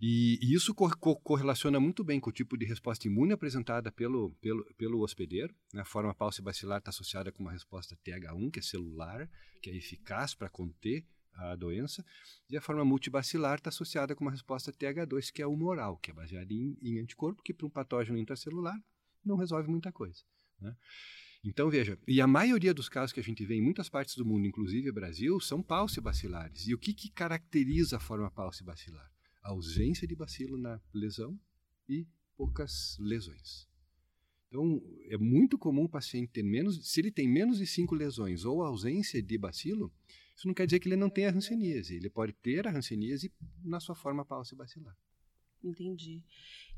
E, 0.00 0.38
e 0.40 0.54
isso 0.54 0.74
co 0.74 0.88
co 0.96 1.16
correlaciona 1.16 1.78
muito 1.78 2.02
bem 2.02 2.18
com 2.18 2.30
o 2.30 2.32
tipo 2.32 2.56
de 2.56 2.64
resposta 2.64 3.06
imune 3.06 3.34
apresentada 3.34 3.92
pelo, 3.92 4.30
pelo, 4.40 4.64
pelo 4.74 5.02
hospedeiro. 5.02 5.54
Né? 5.70 5.82
A 5.82 5.84
forma 5.84 6.14
paucibacilar 6.14 6.78
está 6.78 6.88
associada 6.88 7.30
com 7.30 7.42
uma 7.42 7.52
resposta 7.52 7.94
TH1, 7.94 8.50
que 8.50 8.58
é 8.58 8.62
celular, 8.62 9.30
que 9.60 9.68
é 9.68 9.76
eficaz 9.76 10.34
para 10.34 10.48
conter 10.48 11.06
a 11.34 11.54
doença, 11.54 12.02
e 12.48 12.56
a 12.56 12.60
forma 12.62 12.84
multibacilar 12.86 13.58
está 13.58 13.68
associada 13.68 14.14
com 14.14 14.24
uma 14.24 14.30
resposta 14.30 14.72
TH2, 14.72 15.30
que 15.30 15.42
é 15.42 15.46
humoral, 15.46 15.98
que 15.98 16.10
é 16.10 16.14
baseada 16.14 16.52
em, 16.54 16.74
em 16.80 16.98
anticorpo, 16.98 17.42
que 17.42 17.52
para 17.52 17.66
um 17.66 17.70
patógeno 17.70 18.18
intracelular 18.18 18.82
não 19.22 19.36
resolve 19.36 19.68
muita 19.68 19.92
coisa. 19.92 20.22
Né? 20.58 20.74
Então, 21.42 21.70
veja, 21.70 21.98
e 22.06 22.20
a 22.20 22.26
maioria 22.26 22.74
dos 22.74 22.88
casos 22.88 23.12
que 23.12 23.20
a 23.20 23.22
gente 23.22 23.44
vê 23.46 23.54
em 23.54 23.62
muitas 23.62 23.88
partes 23.88 24.14
do 24.14 24.26
mundo, 24.26 24.46
inclusive 24.46 24.90
o 24.90 24.92
Brasil, 24.92 25.40
são 25.40 25.62
paucibacilares. 25.62 26.66
E 26.66 26.74
o 26.74 26.78
que, 26.78 26.92
que 26.92 27.10
caracteriza 27.10 27.96
a 27.96 28.00
forma 28.00 28.30
paucibacilar? 28.30 29.10
A 29.42 29.50
ausência 29.50 30.06
de 30.06 30.14
bacilo 30.14 30.58
na 30.58 30.78
lesão 30.92 31.38
e 31.88 32.06
poucas 32.36 32.98
lesões. 33.00 33.66
Então, 34.48 34.82
é 35.08 35.16
muito 35.16 35.56
comum 35.56 35.84
o 35.84 35.88
paciente 35.88 36.32
ter 36.32 36.42
menos, 36.42 36.90
se 36.90 37.00
ele 37.00 37.10
tem 37.10 37.28
menos 37.28 37.58
de 37.58 37.66
cinco 37.66 37.94
lesões 37.94 38.44
ou 38.44 38.62
ausência 38.62 39.22
de 39.22 39.38
bacilo, 39.38 39.90
isso 40.36 40.46
não 40.46 40.54
quer 40.54 40.66
dizer 40.66 40.80
que 40.80 40.88
ele 40.88 40.96
não 40.96 41.08
tenha 41.08 41.30
hanseníase. 41.30 41.94
Ele 41.94 42.10
pode 42.10 42.32
ter 42.32 42.66
a 42.66 42.76
hanseníase 42.76 43.32
na 43.62 43.78
sua 43.78 43.94
forma 43.94 44.24
paucibacilar. 44.24 44.96
Entendi. 45.62 46.22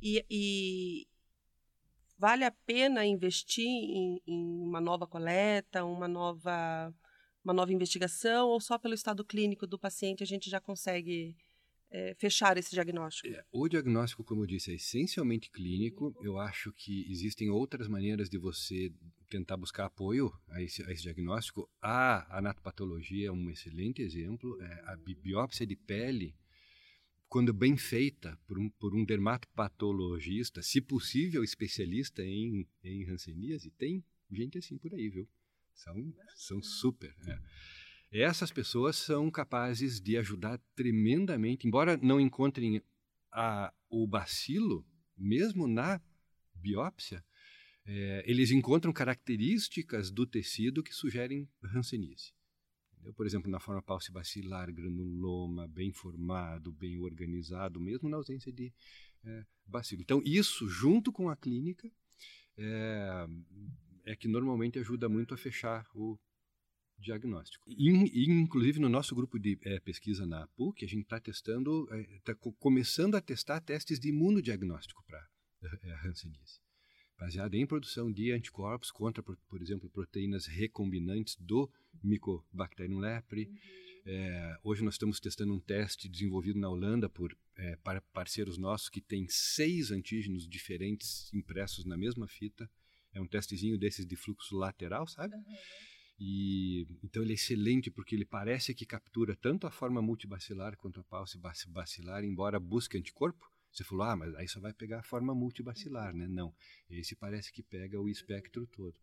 E, 0.01 0.25
e, 0.29 1.07
vale 2.19 2.45
a 2.45 2.51
pena 2.51 3.05
investir 3.05 3.67
em, 3.67 4.21
em, 4.27 4.61
uma 4.63 4.81
nova 4.81 5.07
coleta, 5.07 5.85
uma 5.85 6.09
nova, 6.09 6.95
uma 7.45 7.53
nova 7.53 7.73
investigação, 7.73 8.49
ou 8.49 8.61
só 8.61 8.79
pelo 8.79 8.95
estado 8.95 9.25
clínico 9.25 9.67
do 9.67 9.79
paciente 9.79 10.23
a 10.23 10.27
gente 10.27 10.49
já 10.49 10.61
consegue 10.61 11.37
é, 11.93 12.15
fechar 12.15 12.57
esse 12.57 12.71
diagnóstico? 12.71 13.29
É, 13.29 13.45
o 13.53 13.69
diagnóstico, 13.69 14.25
como 14.25 14.43
eu 14.43 14.47
disse, 14.47 14.73
é 14.73 14.75
essencialmente 14.75 15.51
clínico. 15.51 16.15
Eu 16.23 16.39
acho 16.39 16.73
que 16.73 17.07
existem 17.11 17.51
outras 17.51 17.87
maneiras 17.87 18.31
de 18.31 18.39
você 18.39 18.91
tentar 19.29 19.57
buscar 19.57 19.87
apoio 19.87 20.33
a 20.49 20.63
esse, 20.63 20.83
a 20.83 20.91
esse 20.91 21.03
diagnóstico. 21.03 21.69
A 21.81 22.39
anatopatologia 22.39 23.29
é 23.29 23.33
um 23.33 23.51
excelente 23.51 24.01
exemplo. 24.01 24.61
É, 24.63 24.67
a 24.87 24.97
biópsia 24.97 25.67
de 25.67 25.77
pele 25.77 26.35
quando 27.33 27.51
bem 27.51 27.79
feita 27.79 28.39
por 28.47 28.59
um, 28.59 28.69
por 28.69 28.95
um 28.95 29.07
dermatopatologista, 29.07 30.61
se 30.61 30.83
possível 30.83 31.43
especialista 31.43 32.23
em, 32.23 32.69
em 32.85 33.09
hanseníase, 33.09 33.71
tem 33.71 34.05
gente 34.31 34.59
assim 34.59 34.77
por 34.77 34.93
aí, 34.93 35.09
viu? 35.09 35.27
São, 35.73 36.15
são 36.35 36.63
super. 36.63 37.17
É. 38.13 38.21
Essas 38.21 38.53
pessoas 38.53 38.97
são 38.97 39.31
capazes 39.31 39.99
de 39.99 40.19
ajudar 40.19 40.61
tremendamente, 40.77 41.67
embora 41.67 41.97
não 41.97 42.21
encontrem 42.21 42.83
a, 43.33 43.73
o 43.89 44.07
bacilo, 44.07 44.87
mesmo 45.17 45.67
na 45.67 46.03
biópsia, 46.55 47.25
é, 47.87 48.25
eles 48.27 48.51
encontram 48.51 48.93
características 48.93 50.11
do 50.11 50.27
tecido 50.27 50.83
que 50.83 50.93
sugerem 50.93 51.49
hanseníase. 51.75 52.35
Entendeu? 53.03 53.15
Por 53.15 53.27
exemplo, 53.27 53.51
na 53.51 53.59
forma 53.59 53.83
paucibacilar, 53.83 54.73
granuloma, 54.73 55.67
bem 55.67 55.93
formado, 55.93 56.73
bem 56.73 56.99
organizado, 56.99 57.81
mesmo 57.81 58.09
na 58.09 58.17
ausência 58.17 58.53
de 58.53 58.73
é, 59.25 59.45
bacilo. 59.67 60.03
Então, 60.03 60.23
isso, 60.25 60.69
junto 60.69 61.13
com 61.13 61.29
a 61.29 61.37
clínica, 61.37 61.91
é, 62.57 63.27
é 64.07 64.17
que 64.17 64.29
normalmente 64.29 64.79
ajuda 64.79 65.09
muito 65.09 65.35
a 65.35 65.37
fechar 65.37 65.85
o 65.95 66.17
diagnóstico. 66.97 67.69
In, 67.69 68.05
inclusive, 68.15 68.79
no 68.79 68.89
nosso 68.89 69.17
grupo 69.17 69.37
de 69.37 69.59
é, 69.63 69.81
pesquisa 69.81 70.25
na 70.25 70.47
PUC, 70.49 70.85
a 70.85 70.89
gente 70.89 71.03
está 71.03 71.19
testando, 71.19 71.89
está 72.17 72.35
começando 72.61 73.17
a 73.17 73.21
testar 73.21 73.61
testes 73.61 73.99
de 73.99 74.11
imunodiagnóstico 74.11 75.05
para 75.05 75.29
é, 75.83 76.09
Hanseníase 76.09 76.62
baseada 77.23 77.57
em 77.57 77.65
produção 77.65 78.11
de 78.11 78.33
anticorpos 78.33 78.91
contra, 78.91 79.23
por, 79.23 79.37
por 79.49 79.63
exemplo, 79.63 79.89
proteínas 79.89 80.47
recombinantes 80.47 81.37
do 81.37 81.71
Mycobacterium 82.03 82.99
lepre. 82.99 83.47
Uhum. 83.47 83.57
É, 84.05 84.59
hoje 84.65 84.83
nós 84.83 84.95
estamos 84.95 85.21
testando 85.21 85.55
um 85.55 85.61
teste 85.61 86.09
desenvolvido 86.09 86.59
na 86.59 86.69
Holanda 86.69 87.09
por 87.09 87.37
é, 87.57 87.77
para 87.77 88.01
parceiros 88.01 88.59
nossos 88.59 88.89
que 88.89 89.01
tem 89.01 89.29
seis 89.29 89.93
antígenos 89.93 90.49
diferentes 90.49 91.33
impressos 91.33 91.85
na 91.85 91.97
mesma 91.97 92.27
fita. 92.27 92.69
É 93.15 93.21
um 93.21 93.27
testezinho 93.29 93.79
desses 93.79 94.05
de 94.05 94.17
fluxo 94.17 94.57
lateral, 94.57 95.07
sabe? 95.07 95.37
Uhum. 95.37 95.43
E, 96.19 96.87
então 97.05 97.23
ele 97.23 97.33
é 97.33 97.35
excelente 97.35 97.89
porque 97.89 98.17
ele 98.17 98.25
parece 98.25 98.75
que 98.75 98.85
captura 98.85 99.37
tanto 99.37 99.67
a 99.67 99.71
forma 99.71 100.03
multibacilar 100.03 100.77
quanto 100.77 100.99
a 100.99 101.05
pauce 101.05 101.39
bacilar, 101.69 102.25
embora 102.25 102.59
busque 102.59 102.99
anticorpo. 102.99 103.49
Você 103.73 103.85
falou, 103.85 104.05
ah, 104.05 104.15
mas 104.15 104.35
aí 104.35 104.47
só 104.47 104.61
vai 104.61 104.73
pegar 104.73 105.01
a 105.01 105.03
forma 105.03 105.35
multibacilar, 105.35 106.15
né? 106.15 106.27
Não, 106.29 106.55
esse 106.91 107.17
parece 107.17 107.51
que 107.51 107.63
pega 107.63 107.99
o 107.99 108.09
espectro 108.09 108.67
todo. 108.67 108.95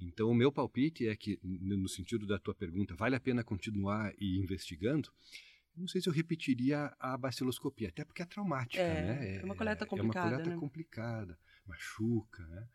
Então, 0.00 0.28
o 0.28 0.34
meu 0.34 0.50
palpite 0.50 1.06
é 1.06 1.14
que, 1.14 1.38
no 1.42 1.88
sentido 1.88 2.26
da 2.26 2.38
tua 2.38 2.54
pergunta, 2.54 2.96
vale 2.96 3.14
a 3.14 3.20
pena 3.20 3.44
continuar 3.44 4.12
e 4.18 4.38
investigando? 4.38 5.10
Não 5.76 5.86
sei 5.86 6.00
se 6.00 6.08
eu 6.08 6.12
repetiria 6.12 6.92
a 6.98 7.16
baciloscopia, 7.16 7.88
até 7.88 8.04
porque 8.04 8.22
é 8.22 8.26
traumática, 8.26 8.82
é, 8.82 9.02
né? 9.02 9.36
É 9.36 9.44
uma 9.44 9.54
coleta 9.54 9.86
complicada, 9.86 10.18
É 10.18 10.28
uma 10.28 10.36
coleta 10.36 10.50
né? 10.50 10.56
complicada, 10.56 11.38
machuca, 11.66 12.46
né? 12.46 12.66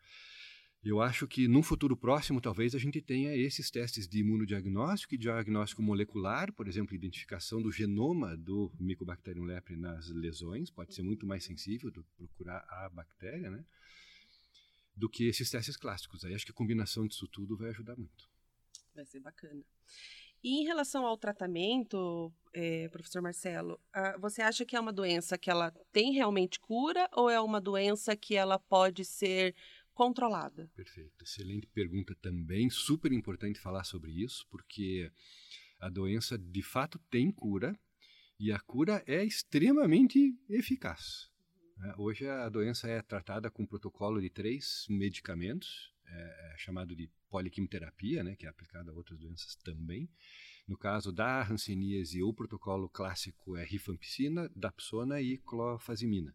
Eu 0.84 1.00
acho 1.00 1.28
que 1.28 1.46
num 1.46 1.62
futuro 1.62 1.96
próximo, 1.96 2.40
talvez, 2.40 2.74
a 2.74 2.78
gente 2.78 3.00
tenha 3.00 3.36
esses 3.36 3.70
testes 3.70 4.08
de 4.08 4.18
imunodiagnóstico 4.18 5.14
e 5.14 5.18
diagnóstico 5.18 5.80
molecular, 5.80 6.52
por 6.52 6.66
exemplo, 6.66 6.96
identificação 6.96 7.62
do 7.62 7.70
genoma 7.70 8.36
do 8.36 8.72
Mycobacterium 8.80 9.44
lepre 9.44 9.76
nas 9.76 10.08
lesões, 10.08 10.70
pode 10.70 10.92
ser 10.92 11.04
muito 11.04 11.24
mais 11.24 11.44
sensível 11.44 11.88
do 11.88 12.02
procurar 12.16 12.66
a 12.68 12.88
bactéria, 12.88 13.48
né? 13.48 13.64
Do 14.96 15.08
que 15.08 15.28
esses 15.28 15.48
testes 15.48 15.76
clássicos. 15.76 16.24
Aí 16.24 16.34
acho 16.34 16.44
que 16.44 16.50
a 16.50 16.54
combinação 16.54 17.06
disso 17.06 17.28
tudo 17.28 17.56
vai 17.56 17.70
ajudar 17.70 17.96
muito. 17.96 18.28
Vai 18.92 19.06
ser 19.06 19.20
bacana. 19.20 19.62
E 20.42 20.60
em 20.60 20.64
relação 20.64 21.06
ao 21.06 21.16
tratamento, 21.16 22.32
é, 22.52 22.88
professor 22.88 23.22
Marcelo, 23.22 23.80
você 24.18 24.42
acha 24.42 24.66
que 24.66 24.74
é 24.74 24.80
uma 24.80 24.92
doença 24.92 25.38
que 25.38 25.48
ela 25.48 25.70
tem 25.92 26.12
realmente 26.12 26.58
cura 26.58 27.08
ou 27.12 27.30
é 27.30 27.40
uma 27.40 27.60
doença 27.60 28.16
que 28.16 28.34
ela 28.34 28.58
pode 28.58 29.04
ser 29.04 29.54
controlada? 29.94 30.70
Perfeito. 30.74 31.24
Excelente 31.24 31.66
pergunta 31.66 32.14
também. 32.16 32.70
Super 32.70 33.12
importante 33.12 33.58
falar 33.58 33.84
sobre 33.84 34.12
isso, 34.12 34.46
porque 34.50 35.10
a 35.80 35.88
doença 35.88 36.38
de 36.38 36.62
fato 36.62 36.98
tem 37.10 37.30
cura 37.30 37.78
e 38.38 38.52
a 38.52 38.58
cura 38.60 39.02
é 39.06 39.24
extremamente 39.24 40.36
eficaz. 40.48 41.30
Uhum. 41.76 42.04
Hoje 42.04 42.26
a 42.26 42.48
doença 42.48 42.88
é 42.88 43.00
tratada 43.02 43.50
com 43.50 43.62
um 43.62 43.66
protocolo 43.66 44.20
de 44.20 44.30
três 44.30 44.86
medicamentos, 44.88 45.92
é, 46.06 46.52
é 46.52 46.58
chamado 46.58 46.94
de 46.94 47.10
poliquimioterapia, 47.30 48.22
né, 48.22 48.36
que 48.36 48.46
é 48.46 48.48
aplicado 48.48 48.90
a 48.90 48.94
outras 48.94 49.18
doenças 49.18 49.56
também. 49.56 50.08
No 50.68 50.76
caso 50.76 51.12
da 51.12 51.42
hanseníase, 51.42 52.22
o 52.22 52.32
protocolo 52.32 52.88
clássico 52.88 53.56
é 53.56 53.64
rifampicina, 53.64 54.50
dapsona 54.54 55.20
e 55.20 55.38
clofazimina. 55.38 56.34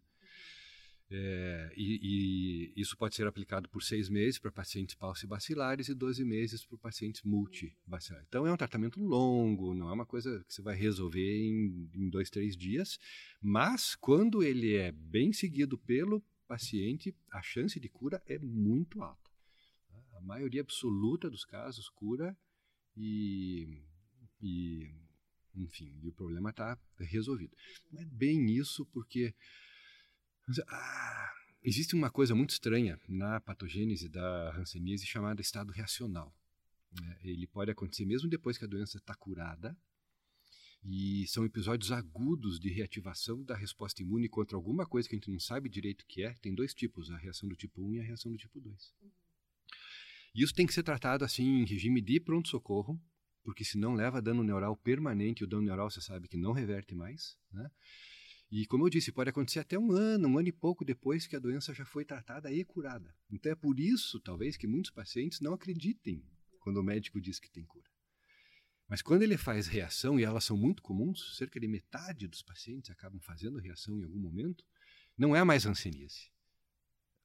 É, 1.10 1.72
e, 1.74 2.72
e, 2.76 2.80
isso 2.80 2.96
pode 2.96 3.14
ser 3.14 3.26
aplicado 3.26 3.66
por 3.70 3.82
seis 3.82 4.10
meses 4.10 4.38
para 4.38 4.52
pacientes 4.52 4.94
paucibacilares 4.94 5.88
e 5.88 5.94
12 5.94 6.22
meses 6.22 6.64
para 6.66 6.76
pacientes 6.76 7.22
multibacilares. 7.22 8.26
Então 8.28 8.46
é 8.46 8.52
um 8.52 8.56
tratamento 8.56 9.00
longo, 9.00 9.74
não 9.74 9.88
é 9.88 9.92
uma 9.92 10.04
coisa 10.04 10.44
que 10.44 10.52
você 10.52 10.60
vai 10.60 10.76
resolver 10.76 11.38
em, 11.38 11.90
em 11.94 12.10
dois, 12.10 12.28
três 12.28 12.54
dias, 12.54 12.98
mas 13.40 13.94
quando 13.94 14.42
ele 14.42 14.74
é 14.74 14.92
bem 14.92 15.32
seguido 15.32 15.78
pelo 15.78 16.22
paciente, 16.46 17.16
a 17.30 17.40
chance 17.40 17.80
de 17.80 17.88
cura 17.88 18.22
é 18.26 18.38
muito 18.38 19.02
alta. 19.02 19.30
A 20.12 20.20
maioria 20.20 20.60
absoluta 20.60 21.30
dos 21.30 21.44
casos 21.44 21.88
cura 21.88 22.36
e, 22.94 23.82
e 24.42 24.90
enfim, 25.54 25.98
e 26.02 26.08
o 26.08 26.12
problema 26.12 26.50
está 26.50 26.78
resolvido. 26.98 27.56
Não 27.90 28.02
é 28.02 28.04
bem 28.04 28.50
isso 28.50 28.84
porque 28.86 29.34
ah, 30.68 31.32
existe 31.62 31.94
uma 31.94 32.10
coisa 32.10 32.34
muito 32.34 32.50
estranha 32.50 32.98
na 33.08 33.40
patogênese 33.40 34.08
da 34.08 34.56
hanseníase 34.56 35.06
chamada 35.06 35.40
estado 35.40 35.72
reacional. 35.72 36.34
Né? 36.92 37.18
Ele 37.22 37.46
pode 37.46 37.70
acontecer 37.70 38.06
mesmo 38.06 38.28
depois 38.28 38.56
que 38.56 38.64
a 38.64 38.68
doença 38.68 38.98
está 38.98 39.14
curada, 39.14 39.76
e 40.84 41.26
são 41.26 41.44
episódios 41.44 41.90
agudos 41.90 42.58
de 42.58 42.70
reativação 42.70 43.42
da 43.42 43.54
resposta 43.54 44.02
imune 44.02 44.28
contra 44.28 44.56
alguma 44.56 44.86
coisa 44.86 45.08
que 45.08 45.14
a 45.14 45.18
gente 45.18 45.30
não 45.30 45.40
sabe 45.40 45.68
direito 45.68 46.02
o 46.02 46.06
que 46.06 46.22
é. 46.22 46.32
Tem 46.34 46.54
dois 46.54 46.72
tipos, 46.72 47.10
a 47.10 47.16
reação 47.16 47.48
do 47.48 47.56
tipo 47.56 47.82
1 47.82 47.94
e 47.94 48.00
a 48.00 48.02
reação 48.02 48.30
do 48.30 48.38
tipo 48.38 48.60
2. 48.60 48.94
E 50.34 50.42
isso 50.42 50.54
tem 50.54 50.66
que 50.66 50.72
ser 50.72 50.82
tratado 50.82 51.24
assim 51.24 51.62
em 51.62 51.64
regime 51.64 52.00
de 52.00 52.20
pronto-socorro, 52.20 53.00
porque 53.42 53.64
senão 53.64 53.94
leva 53.94 54.22
dano 54.22 54.44
neural 54.44 54.76
permanente, 54.76 55.42
o 55.42 55.46
dano 55.46 55.62
neural 55.62 55.90
você 55.90 56.00
sabe 56.00 56.28
que 56.28 56.36
não 56.36 56.52
reverte 56.52 56.94
mais, 56.94 57.36
né? 57.52 57.70
E 58.50 58.66
como 58.66 58.86
eu 58.86 58.90
disse, 58.90 59.12
pode 59.12 59.28
acontecer 59.28 59.58
até 59.58 59.78
um 59.78 59.92
ano, 59.92 60.28
um 60.28 60.38
ano 60.38 60.48
e 60.48 60.52
pouco 60.52 60.84
depois 60.84 61.26
que 61.26 61.36
a 61.36 61.38
doença 61.38 61.74
já 61.74 61.84
foi 61.84 62.04
tratada 62.04 62.50
e 62.50 62.64
curada. 62.64 63.14
Então 63.30 63.52
é 63.52 63.54
por 63.54 63.78
isso, 63.78 64.18
talvez, 64.20 64.56
que 64.56 64.66
muitos 64.66 64.90
pacientes 64.90 65.40
não 65.40 65.52
acreditem 65.52 66.24
quando 66.58 66.78
o 66.78 66.82
médico 66.82 67.20
diz 67.20 67.38
que 67.38 67.50
tem 67.50 67.64
cura. 67.64 67.88
Mas 68.88 69.02
quando 69.02 69.22
ele 69.22 69.36
faz 69.36 69.66
reação, 69.66 70.18
e 70.18 70.24
elas 70.24 70.44
são 70.44 70.56
muito 70.56 70.82
comuns, 70.82 71.36
cerca 71.36 71.60
de 71.60 71.68
metade 71.68 72.26
dos 72.26 72.42
pacientes 72.42 72.90
acabam 72.90 73.20
fazendo 73.20 73.58
reação 73.58 73.98
em 73.98 74.04
algum 74.04 74.18
momento, 74.18 74.64
não 75.16 75.36
é 75.36 75.44
mais 75.44 75.66
hanseníase. 75.66 76.30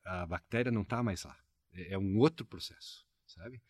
A 0.04 0.26
bactéria 0.26 0.72
não 0.72 0.82
está 0.82 1.02
mais 1.02 1.24
lá. 1.24 1.42
É, 1.72 1.94
é 1.94 1.98
um 1.98 2.18
outro 2.18 2.46
processo, 2.46 3.08
sabe? 3.26 3.62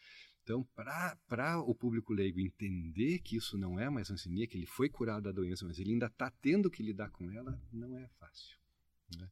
Então, 0.44 0.68
para 0.76 1.62
o 1.62 1.74
público 1.74 2.14
leigo 2.14 2.40
entender 2.40 3.20
que 3.20 3.38
isso 3.38 3.58
não 3.58 3.80
é 3.80 3.90
mais 3.90 4.12
hanseníase, 4.12 4.48
que 4.48 4.58
ele 4.58 4.66
foi 4.66 4.90
curado 4.90 5.24
da 5.24 5.32
doença, 5.32 5.66
mas 5.66 5.80
ele 5.80 5.94
ainda 5.94 6.08
está 6.08 6.30
tendo 6.30 6.70
que 6.70 6.84
lidar 6.84 7.10
com 7.12 7.32
ela, 7.32 7.58
não 7.72 7.98
é 7.98 8.10
fácil. 8.20 8.58
Né? 9.18 9.30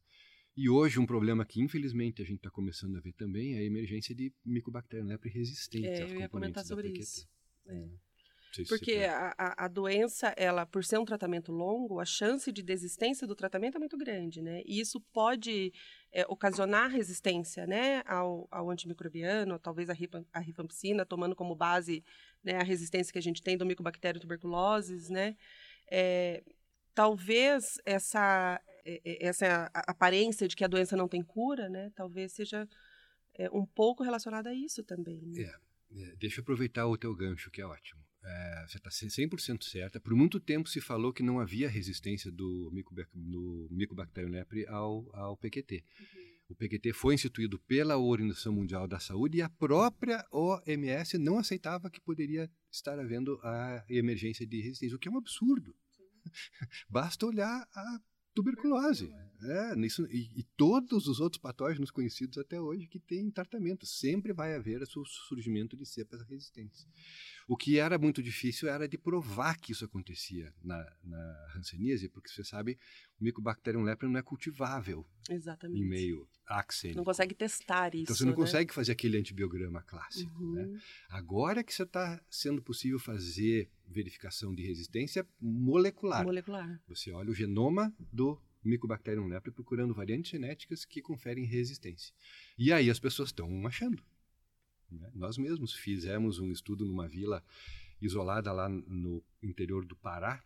E 0.56 0.70
hoje 0.70 0.98
um 0.98 1.06
problema 1.06 1.44
que 1.44 1.60
infelizmente 1.60 2.22
a 2.22 2.24
gente 2.24 2.38
está 2.38 2.50
começando 2.50 2.96
a 2.96 3.00
ver 3.00 3.12
também 3.12 3.54
é 3.54 3.58
a 3.58 3.64
emergência 3.64 4.14
de 4.14 4.32
micobactéria 4.44 5.04
lepre 5.04 5.30
resistente 5.30 5.86
é, 5.86 6.02
aos 6.02 6.12
eu 6.12 6.20
ia 6.20 6.28
comentar 6.28 6.64
sobre 6.64 6.88
isso. 6.88 7.28
É. 7.66 7.88
Né? 8.60 8.66
Porque 8.68 9.04
a, 9.04 9.64
a, 9.64 9.68
doença, 9.68 10.34
ela, 10.36 10.66
por 10.66 10.84
ser 10.84 10.98
um 10.98 11.04
tratamento 11.04 11.50
longo, 11.50 12.00
a 12.00 12.04
chance 12.04 12.52
de 12.52 12.62
desistência 12.62 13.26
do 13.26 13.34
tratamento 13.34 13.76
é 13.76 13.78
muito 13.78 13.96
grande, 13.96 14.42
né? 14.42 14.62
E 14.66 14.78
isso 14.78 15.00
pode 15.00 15.72
é, 16.12 16.24
ocasionar 16.28 16.90
resistência, 16.90 17.66
né, 17.66 18.02
ao, 18.06 18.46
ao 18.50 18.70
antimicrobiano, 18.70 19.58
talvez 19.58 19.88
a, 19.88 19.94
a 20.32 20.40
rifampicina, 20.40 21.06
tomando 21.06 21.34
como 21.34 21.54
base 21.54 22.04
né, 22.44 22.56
a 22.56 22.62
resistência 22.62 23.12
que 23.12 23.18
a 23.18 23.22
gente 23.22 23.42
tem 23.42 23.56
do 23.56 23.64
micobactério 23.64 24.20
tuberculose, 24.20 25.10
né? 25.10 25.36
É, 25.90 26.42
talvez 26.94 27.80
essa, 27.86 28.60
é, 28.84 29.26
essa 29.26 29.70
aparência 29.74 30.46
de 30.46 30.54
que 30.54 30.64
a 30.64 30.68
doença 30.68 30.96
não 30.96 31.08
tem 31.08 31.22
cura, 31.22 31.68
né, 31.68 31.90
talvez 31.94 32.32
seja 32.32 32.68
um 33.50 33.64
pouco 33.64 34.04
relacionada 34.04 34.50
a 34.50 34.54
isso 34.54 34.84
também. 34.84 35.22
Né? 35.22 35.42
É, 35.42 36.02
é, 36.02 36.16
deixa 36.16 36.40
eu 36.40 36.42
aproveitar 36.42 36.86
o 36.86 36.98
teu 36.98 37.16
gancho, 37.16 37.50
que 37.50 37.62
é 37.62 37.66
ótimo. 37.66 38.02
É, 38.24 38.64
você 38.68 38.78
está 38.78 38.90
100% 38.90 39.64
certa. 39.64 40.00
Por 40.00 40.14
muito 40.14 40.38
tempo 40.38 40.68
se 40.68 40.80
falou 40.80 41.12
que 41.12 41.22
não 41.22 41.40
havia 41.40 41.68
resistência 41.68 42.30
do, 42.30 42.70
do 43.12 43.68
Mycobacterium 43.70 44.30
lepre 44.30 44.66
ao, 44.68 45.10
ao 45.14 45.36
PQT. 45.36 45.84
Uhum. 46.00 46.32
O 46.48 46.54
PQT 46.54 46.92
foi 46.92 47.14
instituído 47.14 47.58
pela 47.60 47.96
Organização 47.96 48.52
Mundial 48.52 48.86
da 48.86 49.00
Saúde 49.00 49.38
e 49.38 49.42
a 49.42 49.48
própria 49.48 50.24
OMS 50.30 51.16
não 51.16 51.38
aceitava 51.38 51.90
que 51.90 52.00
poderia 52.00 52.50
estar 52.70 52.98
havendo 52.98 53.40
a 53.42 53.84
emergência 53.88 54.46
de 54.46 54.60
resistência, 54.60 54.94
o 54.94 54.98
que 54.98 55.08
é 55.08 55.10
um 55.10 55.16
absurdo. 55.16 55.74
Basta 56.90 57.26
olhar 57.26 57.66
a 57.74 58.00
tuberculose. 58.34 59.10
É, 59.44 59.74
nisso, 59.74 60.06
e, 60.10 60.30
e, 60.36 60.42
todos 60.56 61.08
os 61.08 61.20
outros 61.20 61.40
patógenos 61.40 61.90
conhecidos 61.90 62.38
até 62.38 62.60
hoje 62.60 62.86
que 62.86 62.98
têm 62.98 63.30
tratamento. 63.30 63.84
Sempre 63.86 64.32
vai 64.32 64.54
haver 64.54 64.82
o 64.82 65.04
surgimento 65.04 65.76
de 65.76 65.84
cepas 65.84 66.22
resistentes. 66.22 66.86
O 67.48 67.56
que 67.56 67.78
era 67.78 67.98
muito 67.98 68.22
difícil 68.22 68.68
era 68.68 68.88
de 68.88 68.96
provar 68.96 69.58
que 69.58 69.72
isso 69.72 69.84
acontecia 69.84 70.54
na, 70.62 70.78
na 71.02 71.52
hanseníase, 71.56 72.08
porque 72.08 72.28
você 72.28 72.44
sabe, 72.44 72.78
o 73.20 73.24
Mycobacterium 73.24 73.82
leprae 73.82 74.10
não 74.10 74.18
é 74.18 74.22
cultivável 74.22 75.04
Exatamente. 75.28 75.80
em 75.80 75.84
meio 75.84 76.28
axênico. 76.46 76.98
Não 76.98 77.04
consegue 77.04 77.34
testar 77.34 77.94
isso. 77.94 78.04
Então 78.04 78.16
você 78.16 78.24
não 78.24 78.32
né? 78.32 78.36
consegue 78.36 78.72
fazer 78.72 78.92
aquele 78.92 79.18
antibiograma 79.18 79.82
clássico. 79.82 80.42
Uhum. 80.42 80.52
Né? 80.52 80.80
Agora 81.08 81.64
que 81.64 81.74
você 81.74 81.82
está 81.82 82.20
sendo 82.30 82.62
possível 82.62 82.98
fazer 82.98 83.68
verificação 83.86 84.54
de 84.54 84.62
resistência 84.62 85.26
molecular. 85.40 86.24
Molecular. 86.24 86.80
Você 86.88 87.10
olha 87.10 87.30
o 87.30 87.34
genoma 87.34 87.92
do 87.98 88.40
Mycobacterium 88.64 89.26
leprae 89.26 89.52
procurando 89.52 89.94
variantes 89.94 90.30
genéticas 90.30 90.84
que 90.84 91.02
conferem 91.02 91.44
resistência. 91.44 92.14
E 92.56 92.72
aí 92.72 92.90
as 92.90 93.00
pessoas 93.00 93.30
estão 93.30 93.66
achando. 93.66 94.02
Né? 94.90 95.10
Nós 95.14 95.38
mesmos 95.38 95.74
fizemos 95.74 96.38
um 96.38 96.50
estudo 96.50 96.84
numa 96.84 97.08
vila 97.08 97.44
isolada 98.00 98.52
lá 98.52 98.68
no 98.68 99.22
interior 99.42 99.84
do 99.84 99.96
Pará. 99.96 100.42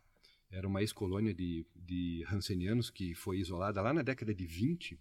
Era 0.50 0.66
uma 0.66 0.80
ex-colônia 0.80 1.35
de, 1.35 1.66
de 1.75 2.25
Hansenianos 2.30 2.90
que 2.90 3.14
foi 3.14 3.38
isolada 3.38 3.82
lá 3.82 3.92
na 3.92 4.02
década 4.02 4.32
de 4.35 4.46
20, 4.46 4.99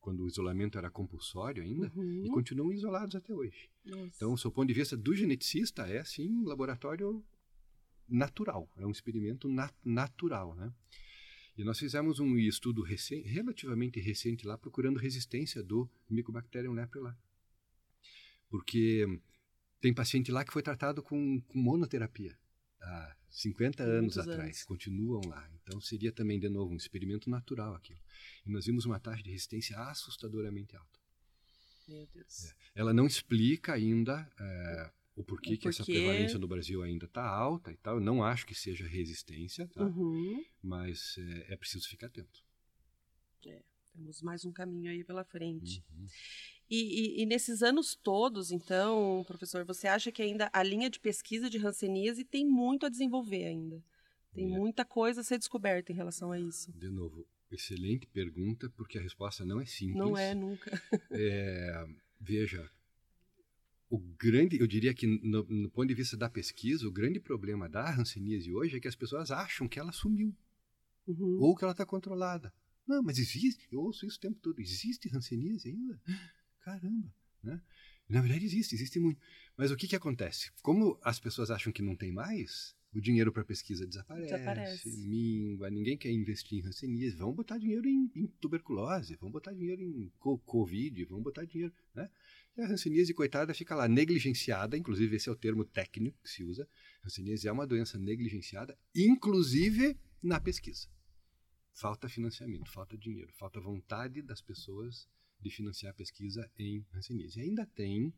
quando 0.00 0.22
o 0.22 0.28
isolamento 0.28 0.78
era 0.78 0.90
compulsório 0.90 1.62
ainda, 1.62 1.92
uhum. 1.94 2.24
e 2.24 2.28
continuam 2.30 2.72
isolados 2.72 3.14
até 3.14 3.32
hoje. 3.32 3.68
Nossa. 3.84 4.12
Então, 4.16 4.34
do 4.34 4.52
ponto 4.52 4.68
de 4.68 4.74
vista 4.74 4.96
do 4.96 5.14
geneticista, 5.14 5.86
é 5.86 6.02
sim 6.04 6.30
um 6.30 6.44
laboratório 6.44 7.22
natural, 8.08 8.70
é 8.78 8.86
um 8.86 8.90
experimento 8.90 9.48
nat 9.48 9.74
natural, 9.84 10.54
né? 10.54 10.72
E 11.58 11.64
nós 11.64 11.76
fizemos 11.76 12.20
um 12.20 12.38
estudo 12.38 12.82
relativamente 12.82 13.98
recente 13.98 14.46
lá, 14.46 14.56
procurando 14.56 14.96
resistência 14.96 15.60
do 15.60 15.90
Mycobacterium 16.08 16.72
leprae 16.72 17.02
lá. 17.02 17.18
Porque 18.48 19.04
tem 19.80 19.92
paciente 19.92 20.30
lá 20.30 20.44
que 20.44 20.52
foi 20.52 20.62
tratado 20.62 21.02
com, 21.02 21.40
com 21.40 21.58
monoterapia 21.58 22.38
há 22.80 23.16
50 23.28 23.82
anos 23.82 24.16
Muitos 24.16 24.18
atrás, 24.18 24.40
anos. 24.40 24.64
continuam 24.64 25.20
lá. 25.26 25.50
Então 25.60 25.80
seria 25.80 26.12
também, 26.12 26.38
de 26.38 26.48
novo, 26.48 26.72
um 26.72 26.76
experimento 26.76 27.28
natural 27.28 27.74
aquilo. 27.74 28.00
E 28.46 28.50
nós 28.50 28.66
vimos 28.66 28.84
uma 28.84 29.00
taxa 29.00 29.22
de 29.24 29.30
resistência 29.30 29.76
assustadoramente 29.80 30.76
alta. 30.76 31.00
Meu 31.88 32.06
Deus. 32.14 32.44
É. 32.44 32.54
Ela 32.76 32.92
não 32.92 33.06
explica 33.06 33.72
ainda 33.72 34.30
é, 34.38 34.92
o 35.18 35.24
porquê, 35.24 35.54
o 35.54 35.58
que 35.58 35.68
essa 35.68 35.84
prevalência 35.84 36.38
no 36.38 36.46
Brasil 36.46 36.80
ainda 36.80 37.06
está 37.06 37.26
alta 37.26 37.72
e 37.72 37.76
tal. 37.76 37.96
Eu 37.96 38.00
não 38.00 38.22
acho 38.22 38.46
que 38.46 38.54
seja 38.54 38.86
resistência, 38.86 39.66
tá? 39.66 39.84
Uhum. 39.84 40.44
mas 40.62 41.16
é, 41.18 41.54
é, 41.54 41.56
preciso 41.56 41.88
ficar 41.88 42.06
atento. 42.06 42.44
É, 43.46 43.62
temos 43.92 44.22
mais 44.22 44.44
um 44.44 44.52
caminho 44.52 44.90
aí 44.90 45.02
pela 45.02 45.24
frente. 45.24 45.84
Uhum. 45.90 46.06
E, 46.70 46.76
e, 46.76 47.22
e, 47.22 47.26
nesses 47.26 47.62
anos 47.62 47.96
todos, 47.96 48.52
então, 48.52 49.24
professor, 49.26 49.64
você 49.64 49.88
acha 49.88 50.12
que 50.12 50.22
ainda 50.22 50.50
a 50.52 50.62
linha 50.62 50.88
de 50.88 51.00
pesquisa 51.00 51.50
de 51.50 51.58
Hanseníase 51.58 52.24
tem 52.24 52.46
muito 52.46 52.86
a 52.86 52.90
desenvolver 52.90 53.44
ainda? 53.44 53.82
Tem 54.34 54.44
é. 54.44 54.56
muita 54.56 54.84
coisa 54.84 55.22
a 55.22 55.24
ser 55.24 55.38
descoberta 55.38 55.90
em 55.90 55.96
relação 55.96 56.30
a 56.30 56.38
isso. 56.38 56.70
De 56.72 56.90
novo, 56.90 57.26
excelente 57.50 58.06
pergunta, 58.06 58.70
porque 58.76 58.98
a 58.98 59.02
resposta 59.02 59.44
não 59.44 59.60
é 59.60 59.66
simples. 59.66 59.96
Não 59.96 60.16
é, 60.16 60.34
nunca. 60.34 60.70
é, 61.10 61.86
veja, 62.20 62.70
o 63.90 63.98
grande, 63.98 64.60
eu 64.60 64.66
diria 64.66 64.92
que 64.92 65.06
no, 65.06 65.44
no, 65.44 65.70
ponto 65.70 65.88
de 65.88 65.94
vista 65.94 66.16
da 66.16 66.28
pesquisa, 66.28 66.86
o 66.86 66.92
grande 66.92 67.18
problema 67.18 67.68
da 67.68 67.90
Hanseníase 67.90 68.52
hoje 68.52 68.76
é 68.76 68.80
que 68.80 68.88
as 68.88 68.96
pessoas 68.96 69.30
acham 69.30 69.66
que 69.66 69.78
ela 69.78 69.92
sumiu. 69.92 70.34
Uhum. 71.06 71.38
Ou 71.40 71.56
que 71.56 71.64
ela 71.64 71.72
está 71.72 71.86
controlada. 71.86 72.52
Não, 72.86 73.02
mas 73.02 73.18
existe, 73.18 73.66
eu 73.70 73.80
ouço 73.80 74.06
isso 74.06 74.18
o 74.18 74.20
tempo 74.20 74.38
todo, 74.40 74.60
existe 74.60 75.14
Hanseníase 75.14 75.68
ainda? 75.68 76.00
caramba, 76.60 77.12
né? 77.42 77.62
Na 78.08 78.20
verdade 78.20 78.44
existe, 78.44 78.74
existe 78.74 78.98
muito. 78.98 79.20
Mas 79.56 79.70
o 79.70 79.76
que 79.76 79.86
que 79.86 79.96
acontece? 79.96 80.50
Como 80.62 80.98
as 81.02 81.20
pessoas 81.20 81.50
acham 81.50 81.72
que 81.72 81.82
não 81.82 81.94
tem 81.94 82.10
mais, 82.10 82.74
o 82.94 83.00
dinheiro 83.00 83.30
para 83.32 83.44
pesquisa 83.44 83.86
desaparece, 83.86 84.32
desaparece, 84.32 85.08
mingua, 85.08 85.70
ninguém 85.70 85.96
quer 85.96 86.10
investir 86.10 86.58
em 86.58 86.66
hanseníase, 86.66 87.16
vamos 87.16 87.36
botar 87.36 87.58
dinheiro 87.58 87.86
em, 87.86 88.10
em 88.14 88.26
tuberculose, 88.40 89.14
vamos 89.16 89.32
botar 89.32 89.52
dinheiro 89.52 89.82
em 89.82 90.10
covid, 90.18 91.04
vamos 91.04 91.24
botar 91.24 91.44
dinheiro, 91.44 91.72
né? 91.94 92.10
E 92.56 92.62
a 92.62 92.66
hanseníase, 92.66 93.12
coitada, 93.12 93.52
fica 93.52 93.74
lá 93.74 93.86
negligenciada, 93.86 94.76
inclusive 94.76 95.16
esse 95.16 95.28
é 95.28 95.32
o 95.32 95.36
termo 95.36 95.64
técnico 95.64 96.18
que 96.22 96.30
se 96.30 96.42
usa, 96.42 96.68
hanseníase 97.04 97.46
é 97.46 97.52
uma 97.52 97.66
doença 97.66 97.98
negligenciada, 97.98 98.76
inclusive 98.94 99.96
na 100.22 100.40
pesquisa. 100.40 100.88
Falta 101.72 102.08
financiamento, 102.08 102.70
falta 102.70 102.96
dinheiro, 102.96 103.32
falta 103.34 103.60
vontade 103.60 104.22
das 104.22 104.40
pessoas 104.40 105.06
de 105.40 105.50
financiar 105.50 105.92
a 105.92 105.94
pesquisa 105.94 106.50
em 106.58 106.84
hanseníase. 106.92 107.40
Ainda 107.40 107.64
tem, 107.66 108.12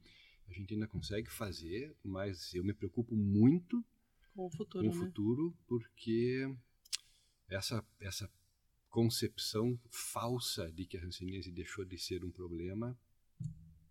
a 0.49 0.53
gente 0.53 0.73
ainda 0.73 0.87
consegue 0.87 1.31
fazer, 1.31 1.95
mas 2.03 2.55
eu 2.55 2.65
me 2.65 2.73
preocupo 2.73 3.15
muito 3.15 3.85
com 4.35 4.47
o 4.47 4.51
futuro, 4.51 4.85
com 4.85 4.97
o 4.97 4.99
né? 4.99 5.07
futuro 5.07 5.57
porque 5.67 6.53
essa, 7.49 7.85
essa 8.01 8.31
concepção 8.89 9.79
falsa 9.91 10.71
de 10.73 10.87
que 10.87 10.97
a 10.97 11.05
hanseníase 11.05 11.51
deixou 11.51 11.85
de 11.85 11.99
ser 11.99 12.25
um 12.25 12.31
problema 12.31 12.99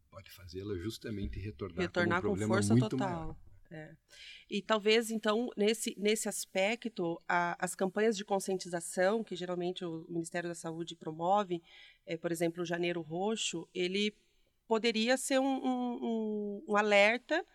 pode 0.10 0.32
fazê-la 0.32 0.76
justamente 0.76 1.40
retornar, 1.40 1.80
retornar 1.80 2.22
como 2.22 2.34
um 2.34 2.36
com 2.36 2.38
problema 2.38 2.56
força 2.56 2.74
muito 2.74 2.90
total. 2.90 3.10
maior. 3.10 3.36
É. 3.72 3.96
E 4.50 4.62
talvez, 4.64 5.12
então, 5.12 5.50
nesse, 5.56 5.96
nesse 5.98 6.28
aspecto, 6.28 7.22
a, 7.28 7.56
as 7.64 7.76
campanhas 7.76 8.18
de 8.18 8.26
conscientização 8.26 9.24
que 9.24 9.36
geralmente 9.36 9.86
o 9.86 10.06
Ministério 10.10 10.50
da 10.50 10.56
Saúde 10.56 10.96
promove, 10.96 11.62
é, 12.06 12.18
por 12.18 12.32
exemplo, 12.32 12.64
o 12.64 12.66
Janeiro 12.66 13.02
Roxo, 13.02 13.70
ele 13.74 14.16
poderia 14.68 15.18
ser 15.18 15.40
um, 15.40 15.46
um, 15.46 16.64
um 16.68 16.76
alerta 16.76 17.46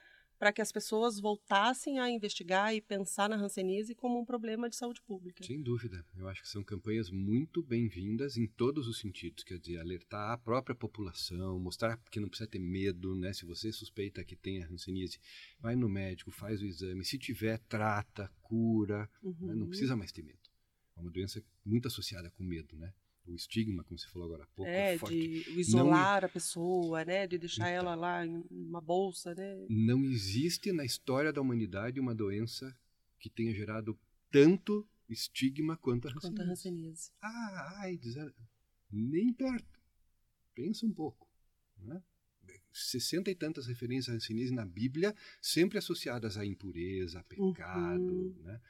para 0.45 0.53
que 0.53 0.61
as 0.61 0.71
pessoas 0.71 1.19
voltassem 1.19 1.99
a 1.99 2.11
investigar 2.11 2.75
e 2.75 2.79
pensar 2.79 3.31
na 3.31 3.37
hanseníase 3.37 3.95
como 3.95 4.21
um 4.21 4.27
problema 4.27 4.69
de 4.69 4.77
saúde 4.77 5.01
pública. 5.01 5.43
Sem 5.43 5.63
dúvida. 5.63 6.05
Eu 6.15 6.29
acho 6.29 6.43
que 6.43 6.49
são 6.51 6.63
campanhas 6.63 7.09
muito 7.09 7.63
bem-vindas 7.63 8.37
em 8.37 8.47
todos 8.47 8.87
os 8.87 8.99
sentidos. 8.99 9.43
Quer 9.43 9.59
dizer, 9.59 9.79
alertar 9.79 10.33
a 10.33 10.37
própria 10.37 10.77
população, 10.77 11.59
mostrar 11.59 11.97
que 12.11 12.21
não 12.21 12.29
precisa 12.29 12.47
ter 12.47 12.59
medo, 12.59 13.15
né? 13.15 13.33
Se 13.33 13.47
você 13.47 13.73
suspeita 13.73 14.23
que 14.23 14.37
tem 14.37 14.63
a 14.63 14.67
hanseníase, 14.67 15.19
vai 15.59 15.75
no 15.77 15.89
médico, 15.89 16.31
faz 16.31 16.61
o 16.61 16.67
exame. 16.67 17.07
Se 17.07 17.17
tiver, 17.17 17.57
trata, 17.61 18.31
cura. 18.43 19.09
Uhum. 19.23 19.47
Né? 19.47 19.55
Não 19.55 19.63
uhum. 19.63 19.69
precisa 19.69 19.97
mais 19.97 20.13
ter 20.13 20.23
medo. 20.23 20.51
É 20.95 21.01
uma 21.01 21.11
doença 21.11 21.43
muito 21.65 21.89
associada 21.89 22.31
com 22.33 22.45
medo, 22.45 22.77
né? 22.77 22.93
O 23.27 23.35
estigma, 23.35 23.83
como 23.85 23.99
você 23.99 24.09
falou 24.09 24.27
agora 24.27 24.45
há 24.45 24.47
pouco, 24.49 24.71
é, 24.71 24.95
é 24.95 24.99
forte. 24.99 25.15
de 25.15 25.61
isolar 25.61 26.21
não, 26.21 26.27
a 26.27 26.31
pessoa, 26.31 27.05
né, 27.05 27.27
de 27.27 27.39
deixar 27.39 27.71
então, 27.71 27.91
ela 27.91 27.95
lá 27.95 28.27
em 28.27 28.45
uma 28.51 28.81
bolsa, 28.81 29.35
né? 29.35 29.67
Não 29.69 30.05
existe 30.05 30.73
na 30.73 30.85
história 30.85 31.33
da 31.33 31.41
humanidade 31.41 31.99
uma 31.99 32.15
doença 32.15 32.77
que 33.19 33.31
tenha 33.31 33.55
gerado 33.55 33.99
tanto 34.31 34.87
estigma 35.09 35.77
quanto 35.77 36.09
a 36.09 36.11
hanseníase. 36.11 36.37
Quanto 36.37 36.43
a 36.43 36.53
hanseníase. 36.53 37.11
Ah, 37.23 37.81
AIDS, 37.83 38.15
nem 38.91 39.33
perto. 39.33 39.81
Pensa 40.55 40.87
um 40.87 40.93
pouco. 40.93 41.29
Né? 41.79 42.03
60 42.73 43.31
e 43.31 43.35
tantas 43.35 43.67
referências 43.67 44.13
à 44.13 44.17
hanseníase 44.17 44.53
na 44.53 44.65
Bíblia, 44.65 45.15
sempre 45.41 45.79
associadas 45.79 46.37
à 46.37 46.45
impureza, 46.45 47.21
a 47.21 47.25
pecado. 47.25 48.03
Uhum. 48.03 48.43
Né? 48.43 48.61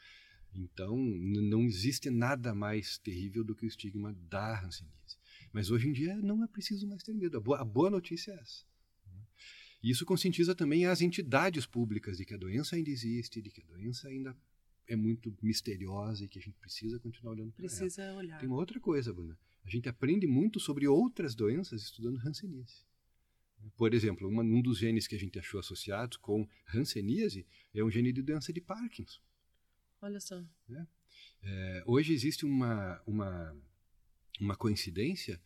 Então, 0.54 0.96
não 0.96 1.62
existe 1.62 2.10
nada 2.10 2.54
mais 2.54 2.98
terrível 2.98 3.42
do 3.42 3.54
que 3.54 3.64
o 3.64 3.68
estigma 3.68 4.12
da 4.28 4.64
hanseníase. 4.64 5.18
Mas 5.52 5.70
hoje 5.70 5.88
em 5.88 5.92
dia 5.92 6.16
não 6.16 6.42
é 6.44 6.46
preciso 6.46 6.86
mais 6.86 7.02
ter 7.02 7.12
medo. 7.12 7.36
A 7.36 7.40
boa, 7.40 7.60
a 7.60 7.64
boa 7.64 7.90
notícia 7.90 8.32
é 8.32 8.36
essa. 8.36 8.64
E 9.82 9.90
isso 9.90 10.06
conscientiza 10.06 10.54
também 10.54 10.86
as 10.86 11.02
entidades 11.02 11.66
públicas 11.66 12.16
de 12.16 12.24
que 12.24 12.32
a 12.32 12.38
doença 12.38 12.74
ainda 12.74 12.88
existe, 12.88 13.42
de 13.42 13.50
que 13.50 13.60
a 13.60 13.66
doença 13.66 14.08
ainda 14.08 14.34
é 14.86 14.96
muito 14.96 15.36
misteriosa 15.42 16.24
e 16.24 16.28
que 16.28 16.38
a 16.38 16.42
gente 16.42 16.58
precisa 16.58 16.98
continuar 16.98 17.32
olhando 17.32 17.52
para 17.52 17.66
ela. 17.66 17.76
Precisa 17.76 18.14
olhar. 18.14 18.38
Tem 18.38 18.48
uma 18.48 18.56
outra 18.56 18.80
coisa, 18.80 19.12
Bruna. 19.12 19.38
A 19.64 19.68
gente 19.68 19.88
aprende 19.88 20.26
muito 20.26 20.58
sobre 20.58 20.86
outras 20.86 21.34
doenças 21.34 21.82
estudando 21.82 22.18
hanseníase. 22.26 22.82
Por 23.76 23.94
exemplo, 23.94 24.28
uma, 24.28 24.42
um 24.42 24.60
dos 24.60 24.78
genes 24.78 25.06
que 25.06 25.16
a 25.16 25.18
gente 25.18 25.38
achou 25.38 25.58
associados 25.58 26.16
com 26.18 26.48
hanseníase 26.74 27.46
é 27.74 27.82
um 27.82 27.90
gene 27.90 28.12
de 28.12 28.22
doença 28.22 28.52
de 28.52 28.60
Parkinson. 28.60 29.20
Olha 30.04 30.20
só. 30.20 30.44
É. 30.68 30.86
É, 31.42 31.82
hoje 31.86 32.12
existe 32.12 32.44
uma, 32.44 33.00
uma, 33.06 33.56
uma 34.38 34.54
coincidência 34.54 35.40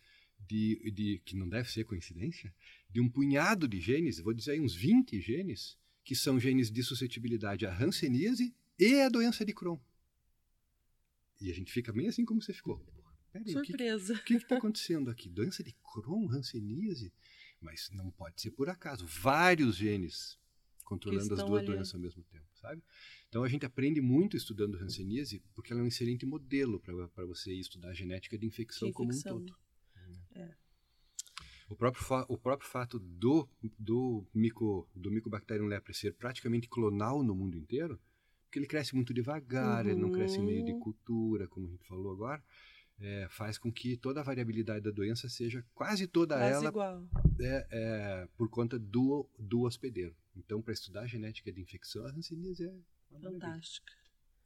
de, 0.48 0.90
de, 0.90 1.22
que 1.24 1.36
não 1.36 1.48
deve 1.48 1.70
ser 1.70 1.84
coincidência, 1.84 2.52
de 2.90 3.00
um 3.00 3.08
punhado 3.08 3.68
de 3.68 3.80
genes, 3.80 4.18
vou 4.18 4.34
dizer 4.34 4.52
aí 4.52 4.60
uns 4.60 4.74
20 4.74 5.20
genes, 5.20 5.78
que 6.02 6.16
são 6.16 6.40
genes 6.40 6.72
de 6.72 6.82
suscetibilidade 6.82 7.66
à 7.66 7.72
hanseníase 7.72 8.52
e 8.76 9.00
à 9.00 9.08
doença 9.08 9.44
de 9.44 9.54
Crohn. 9.54 9.78
E 11.40 11.52
a 11.52 11.54
gente 11.54 11.70
fica 11.70 11.92
meio 11.92 12.08
assim 12.08 12.24
como 12.24 12.42
você 12.42 12.52
ficou. 12.52 12.84
Peraí, 13.32 13.52
Surpresa. 13.52 14.14
O 14.14 14.24
que 14.24 14.34
está 14.34 14.56
acontecendo 14.56 15.08
aqui? 15.08 15.28
Doença 15.28 15.62
de 15.62 15.72
Crohn, 15.84 16.28
hanseníase? 16.32 17.12
Mas 17.60 17.90
não 17.92 18.10
pode 18.10 18.40
ser 18.40 18.50
por 18.50 18.68
acaso. 18.68 19.06
Vários 19.06 19.76
genes 19.76 20.36
controlando 20.82 21.34
as 21.34 21.44
duas 21.44 21.58
ali. 21.58 21.66
doenças 21.66 21.94
ao 21.94 22.00
mesmo 22.00 22.24
tempo, 22.24 22.48
sabe? 22.54 22.82
Então 23.28 23.44
a 23.44 23.48
gente 23.48 23.66
aprende 23.66 24.00
muito 24.00 24.36
estudando 24.36 24.76
hanseníase 24.76 25.42
porque 25.54 25.72
ela 25.72 25.82
é 25.82 25.84
um 25.84 25.88
excelente 25.88 26.24
modelo 26.24 26.80
para 26.80 27.26
você 27.26 27.52
estudar 27.52 27.90
a 27.90 27.94
genética 27.94 28.38
de 28.38 28.46
infecção, 28.46 28.88
de 28.88 28.94
infecção. 28.94 29.32
como 29.32 29.44
um 29.44 29.46
todo. 29.46 29.58
É. 30.34 30.54
O 31.68 31.76
próprio, 31.76 32.02
o 32.28 32.38
próprio 32.38 32.68
fato 32.68 32.98
do, 32.98 33.46
do, 33.78 34.26
mico, 34.32 34.88
do 34.94 35.10
Mycobacterium 35.10 35.66
lepre 35.66 35.92
ser 35.92 36.14
praticamente 36.14 36.66
clonal 36.66 37.22
no 37.22 37.34
mundo 37.34 37.58
inteiro, 37.58 38.00
porque 38.44 38.58
ele 38.58 38.66
cresce 38.66 38.94
muito 38.94 39.12
devagar, 39.12 39.84
uhum. 39.84 39.90
ele 39.90 40.00
não 40.00 40.10
cresce 40.10 40.38
em 40.38 40.46
meio 40.46 40.64
de 40.64 40.72
uhum. 40.72 40.80
cultura, 40.80 41.46
como 41.46 41.66
a 41.66 41.70
gente 41.70 41.86
falou 41.86 42.10
agora, 42.10 42.42
é, 42.98 43.26
faz 43.28 43.58
com 43.58 43.70
que 43.70 43.98
toda 43.98 44.20
a 44.20 44.22
variabilidade 44.22 44.82
da 44.82 44.90
doença 44.90 45.28
seja 45.28 45.62
quase 45.74 46.06
toda 46.06 46.36
quase 46.36 46.54
ela 46.54 46.68
igual. 46.68 47.06
É, 47.38 47.66
é, 47.70 48.28
por 48.34 48.48
conta 48.48 48.78
do, 48.78 49.28
do 49.38 49.62
hospedeiro. 49.62 50.16
Então, 50.34 50.62
para 50.62 50.72
estudar 50.72 51.02
a 51.02 51.06
genética 51.06 51.52
de 51.52 51.60
infecção, 51.60 52.06
a 52.06 52.10
hanseníase 52.10 52.64
é 52.64 52.74
fantástica. 53.20 53.92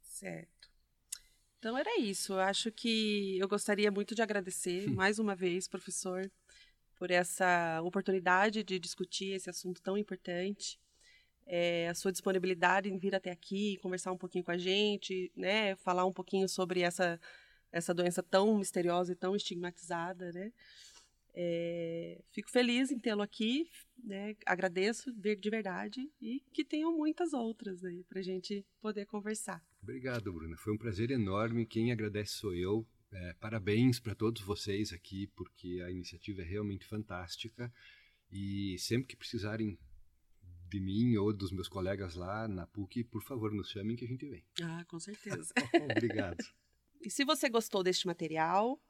Certo. 0.01 0.71
Então 1.59 1.77
era 1.77 1.99
isso. 1.99 2.33
Eu 2.33 2.39
acho 2.39 2.71
que 2.71 3.37
eu 3.39 3.47
gostaria 3.47 3.91
muito 3.91 4.13
de 4.13 4.21
agradecer 4.21 4.87
mais 4.91 5.19
uma 5.19 5.35
vez, 5.35 5.67
professor, 5.67 6.29
por 6.95 7.11
essa 7.11 7.81
oportunidade 7.81 8.63
de 8.63 8.79
discutir 8.79 9.33
esse 9.33 9.49
assunto 9.49 9.81
tão 9.81 9.97
importante. 9.97 10.79
É, 11.45 11.89
a 11.89 11.93
sua 11.93 12.11
disponibilidade 12.11 12.89
em 12.89 12.97
vir 12.97 13.13
até 13.15 13.29
aqui, 13.29 13.77
conversar 13.81 14.11
um 14.11 14.17
pouquinho 14.17 14.45
com 14.45 14.51
a 14.51 14.57
gente, 14.57 15.29
né, 15.35 15.75
falar 15.75 16.05
um 16.05 16.13
pouquinho 16.13 16.47
sobre 16.47 16.81
essa 16.81 17.19
essa 17.73 17.91
doença 17.91 18.21
tão 18.21 18.55
misteriosa 18.55 19.11
e 19.13 19.15
tão 19.15 19.35
estigmatizada, 19.35 20.31
né? 20.31 20.53
É, 21.33 22.21
fico 22.29 22.51
feliz 22.51 22.91
em 22.91 22.99
tê-lo 22.99 23.23
aqui, 23.23 23.67
né? 24.03 24.35
agradeço 24.45 25.11
de 25.11 25.49
verdade 25.49 26.11
e 26.21 26.41
que 26.51 26.63
tenham 26.63 26.95
muitas 26.95 27.33
outras 27.33 27.81
né, 27.81 28.03
para 28.07 28.19
a 28.19 28.23
gente 28.23 28.65
poder 28.81 29.05
conversar. 29.05 29.63
Obrigado, 29.81 30.31
Bruna. 30.31 30.57
Foi 30.57 30.73
um 30.73 30.77
prazer 30.77 31.11
enorme. 31.11 31.65
Quem 31.65 31.91
agradece 31.91 32.33
sou 32.33 32.53
eu. 32.53 32.87
É, 33.11 33.33
parabéns 33.33 33.99
para 33.99 34.15
todos 34.15 34.41
vocês 34.41 34.91
aqui, 34.91 35.27
porque 35.35 35.81
a 35.85 35.91
iniciativa 35.91 36.41
é 36.41 36.45
realmente 36.45 36.85
fantástica. 36.85 37.71
E 38.31 38.75
sempre 38.79 39.07
que 39.07 39.15
precisarem 39.15 39.77
de 40.69 40.79
mim 40.79 41.15
ou 41.17 41.31
dos 41.31 41.51
meus 41.51 41.69
colegas 41.69 42.15
lá 42.15 42.47
na 42.47 42.65
PUC, 42.65 43.03
por 43.03 43.21
favor, 43.21 43.51
nos 43.51 43.69
chamem 43.69 43.95
que 43.95 44.05
a 44.05 44.07
gente 44.07 44.27
vem. 44.27 44.43
Ah, 44.61 44.83
com 44.87 44.99
certeza. 44.99 45.53
Obrigado. 45.95 46.43
E 46.99 47.11
se 47.11 47.23
você 47.23 47.47
gostou 47.47 47.83
deste 47.83 48.07
material, 48.07 48.81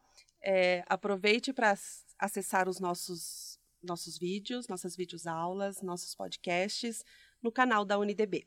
é, 0.41 0.83
aproveite 0.87 1.51
para 1.51 1.75
acessar 2.17 2.69
os 2.69 2.79
nossos, 2.79 3.52
nossos 3.83 4.17
vídeos, 4.17 4.67
nossas 4.67 4.95
videoaulas, 4.95 5.81
nossos 5.81 6.15
podcasts 6.15 7.03
no 7.41 7.51
canal 7.51 7.85
da 7.85 7.97
UniDB. 7.97 8.45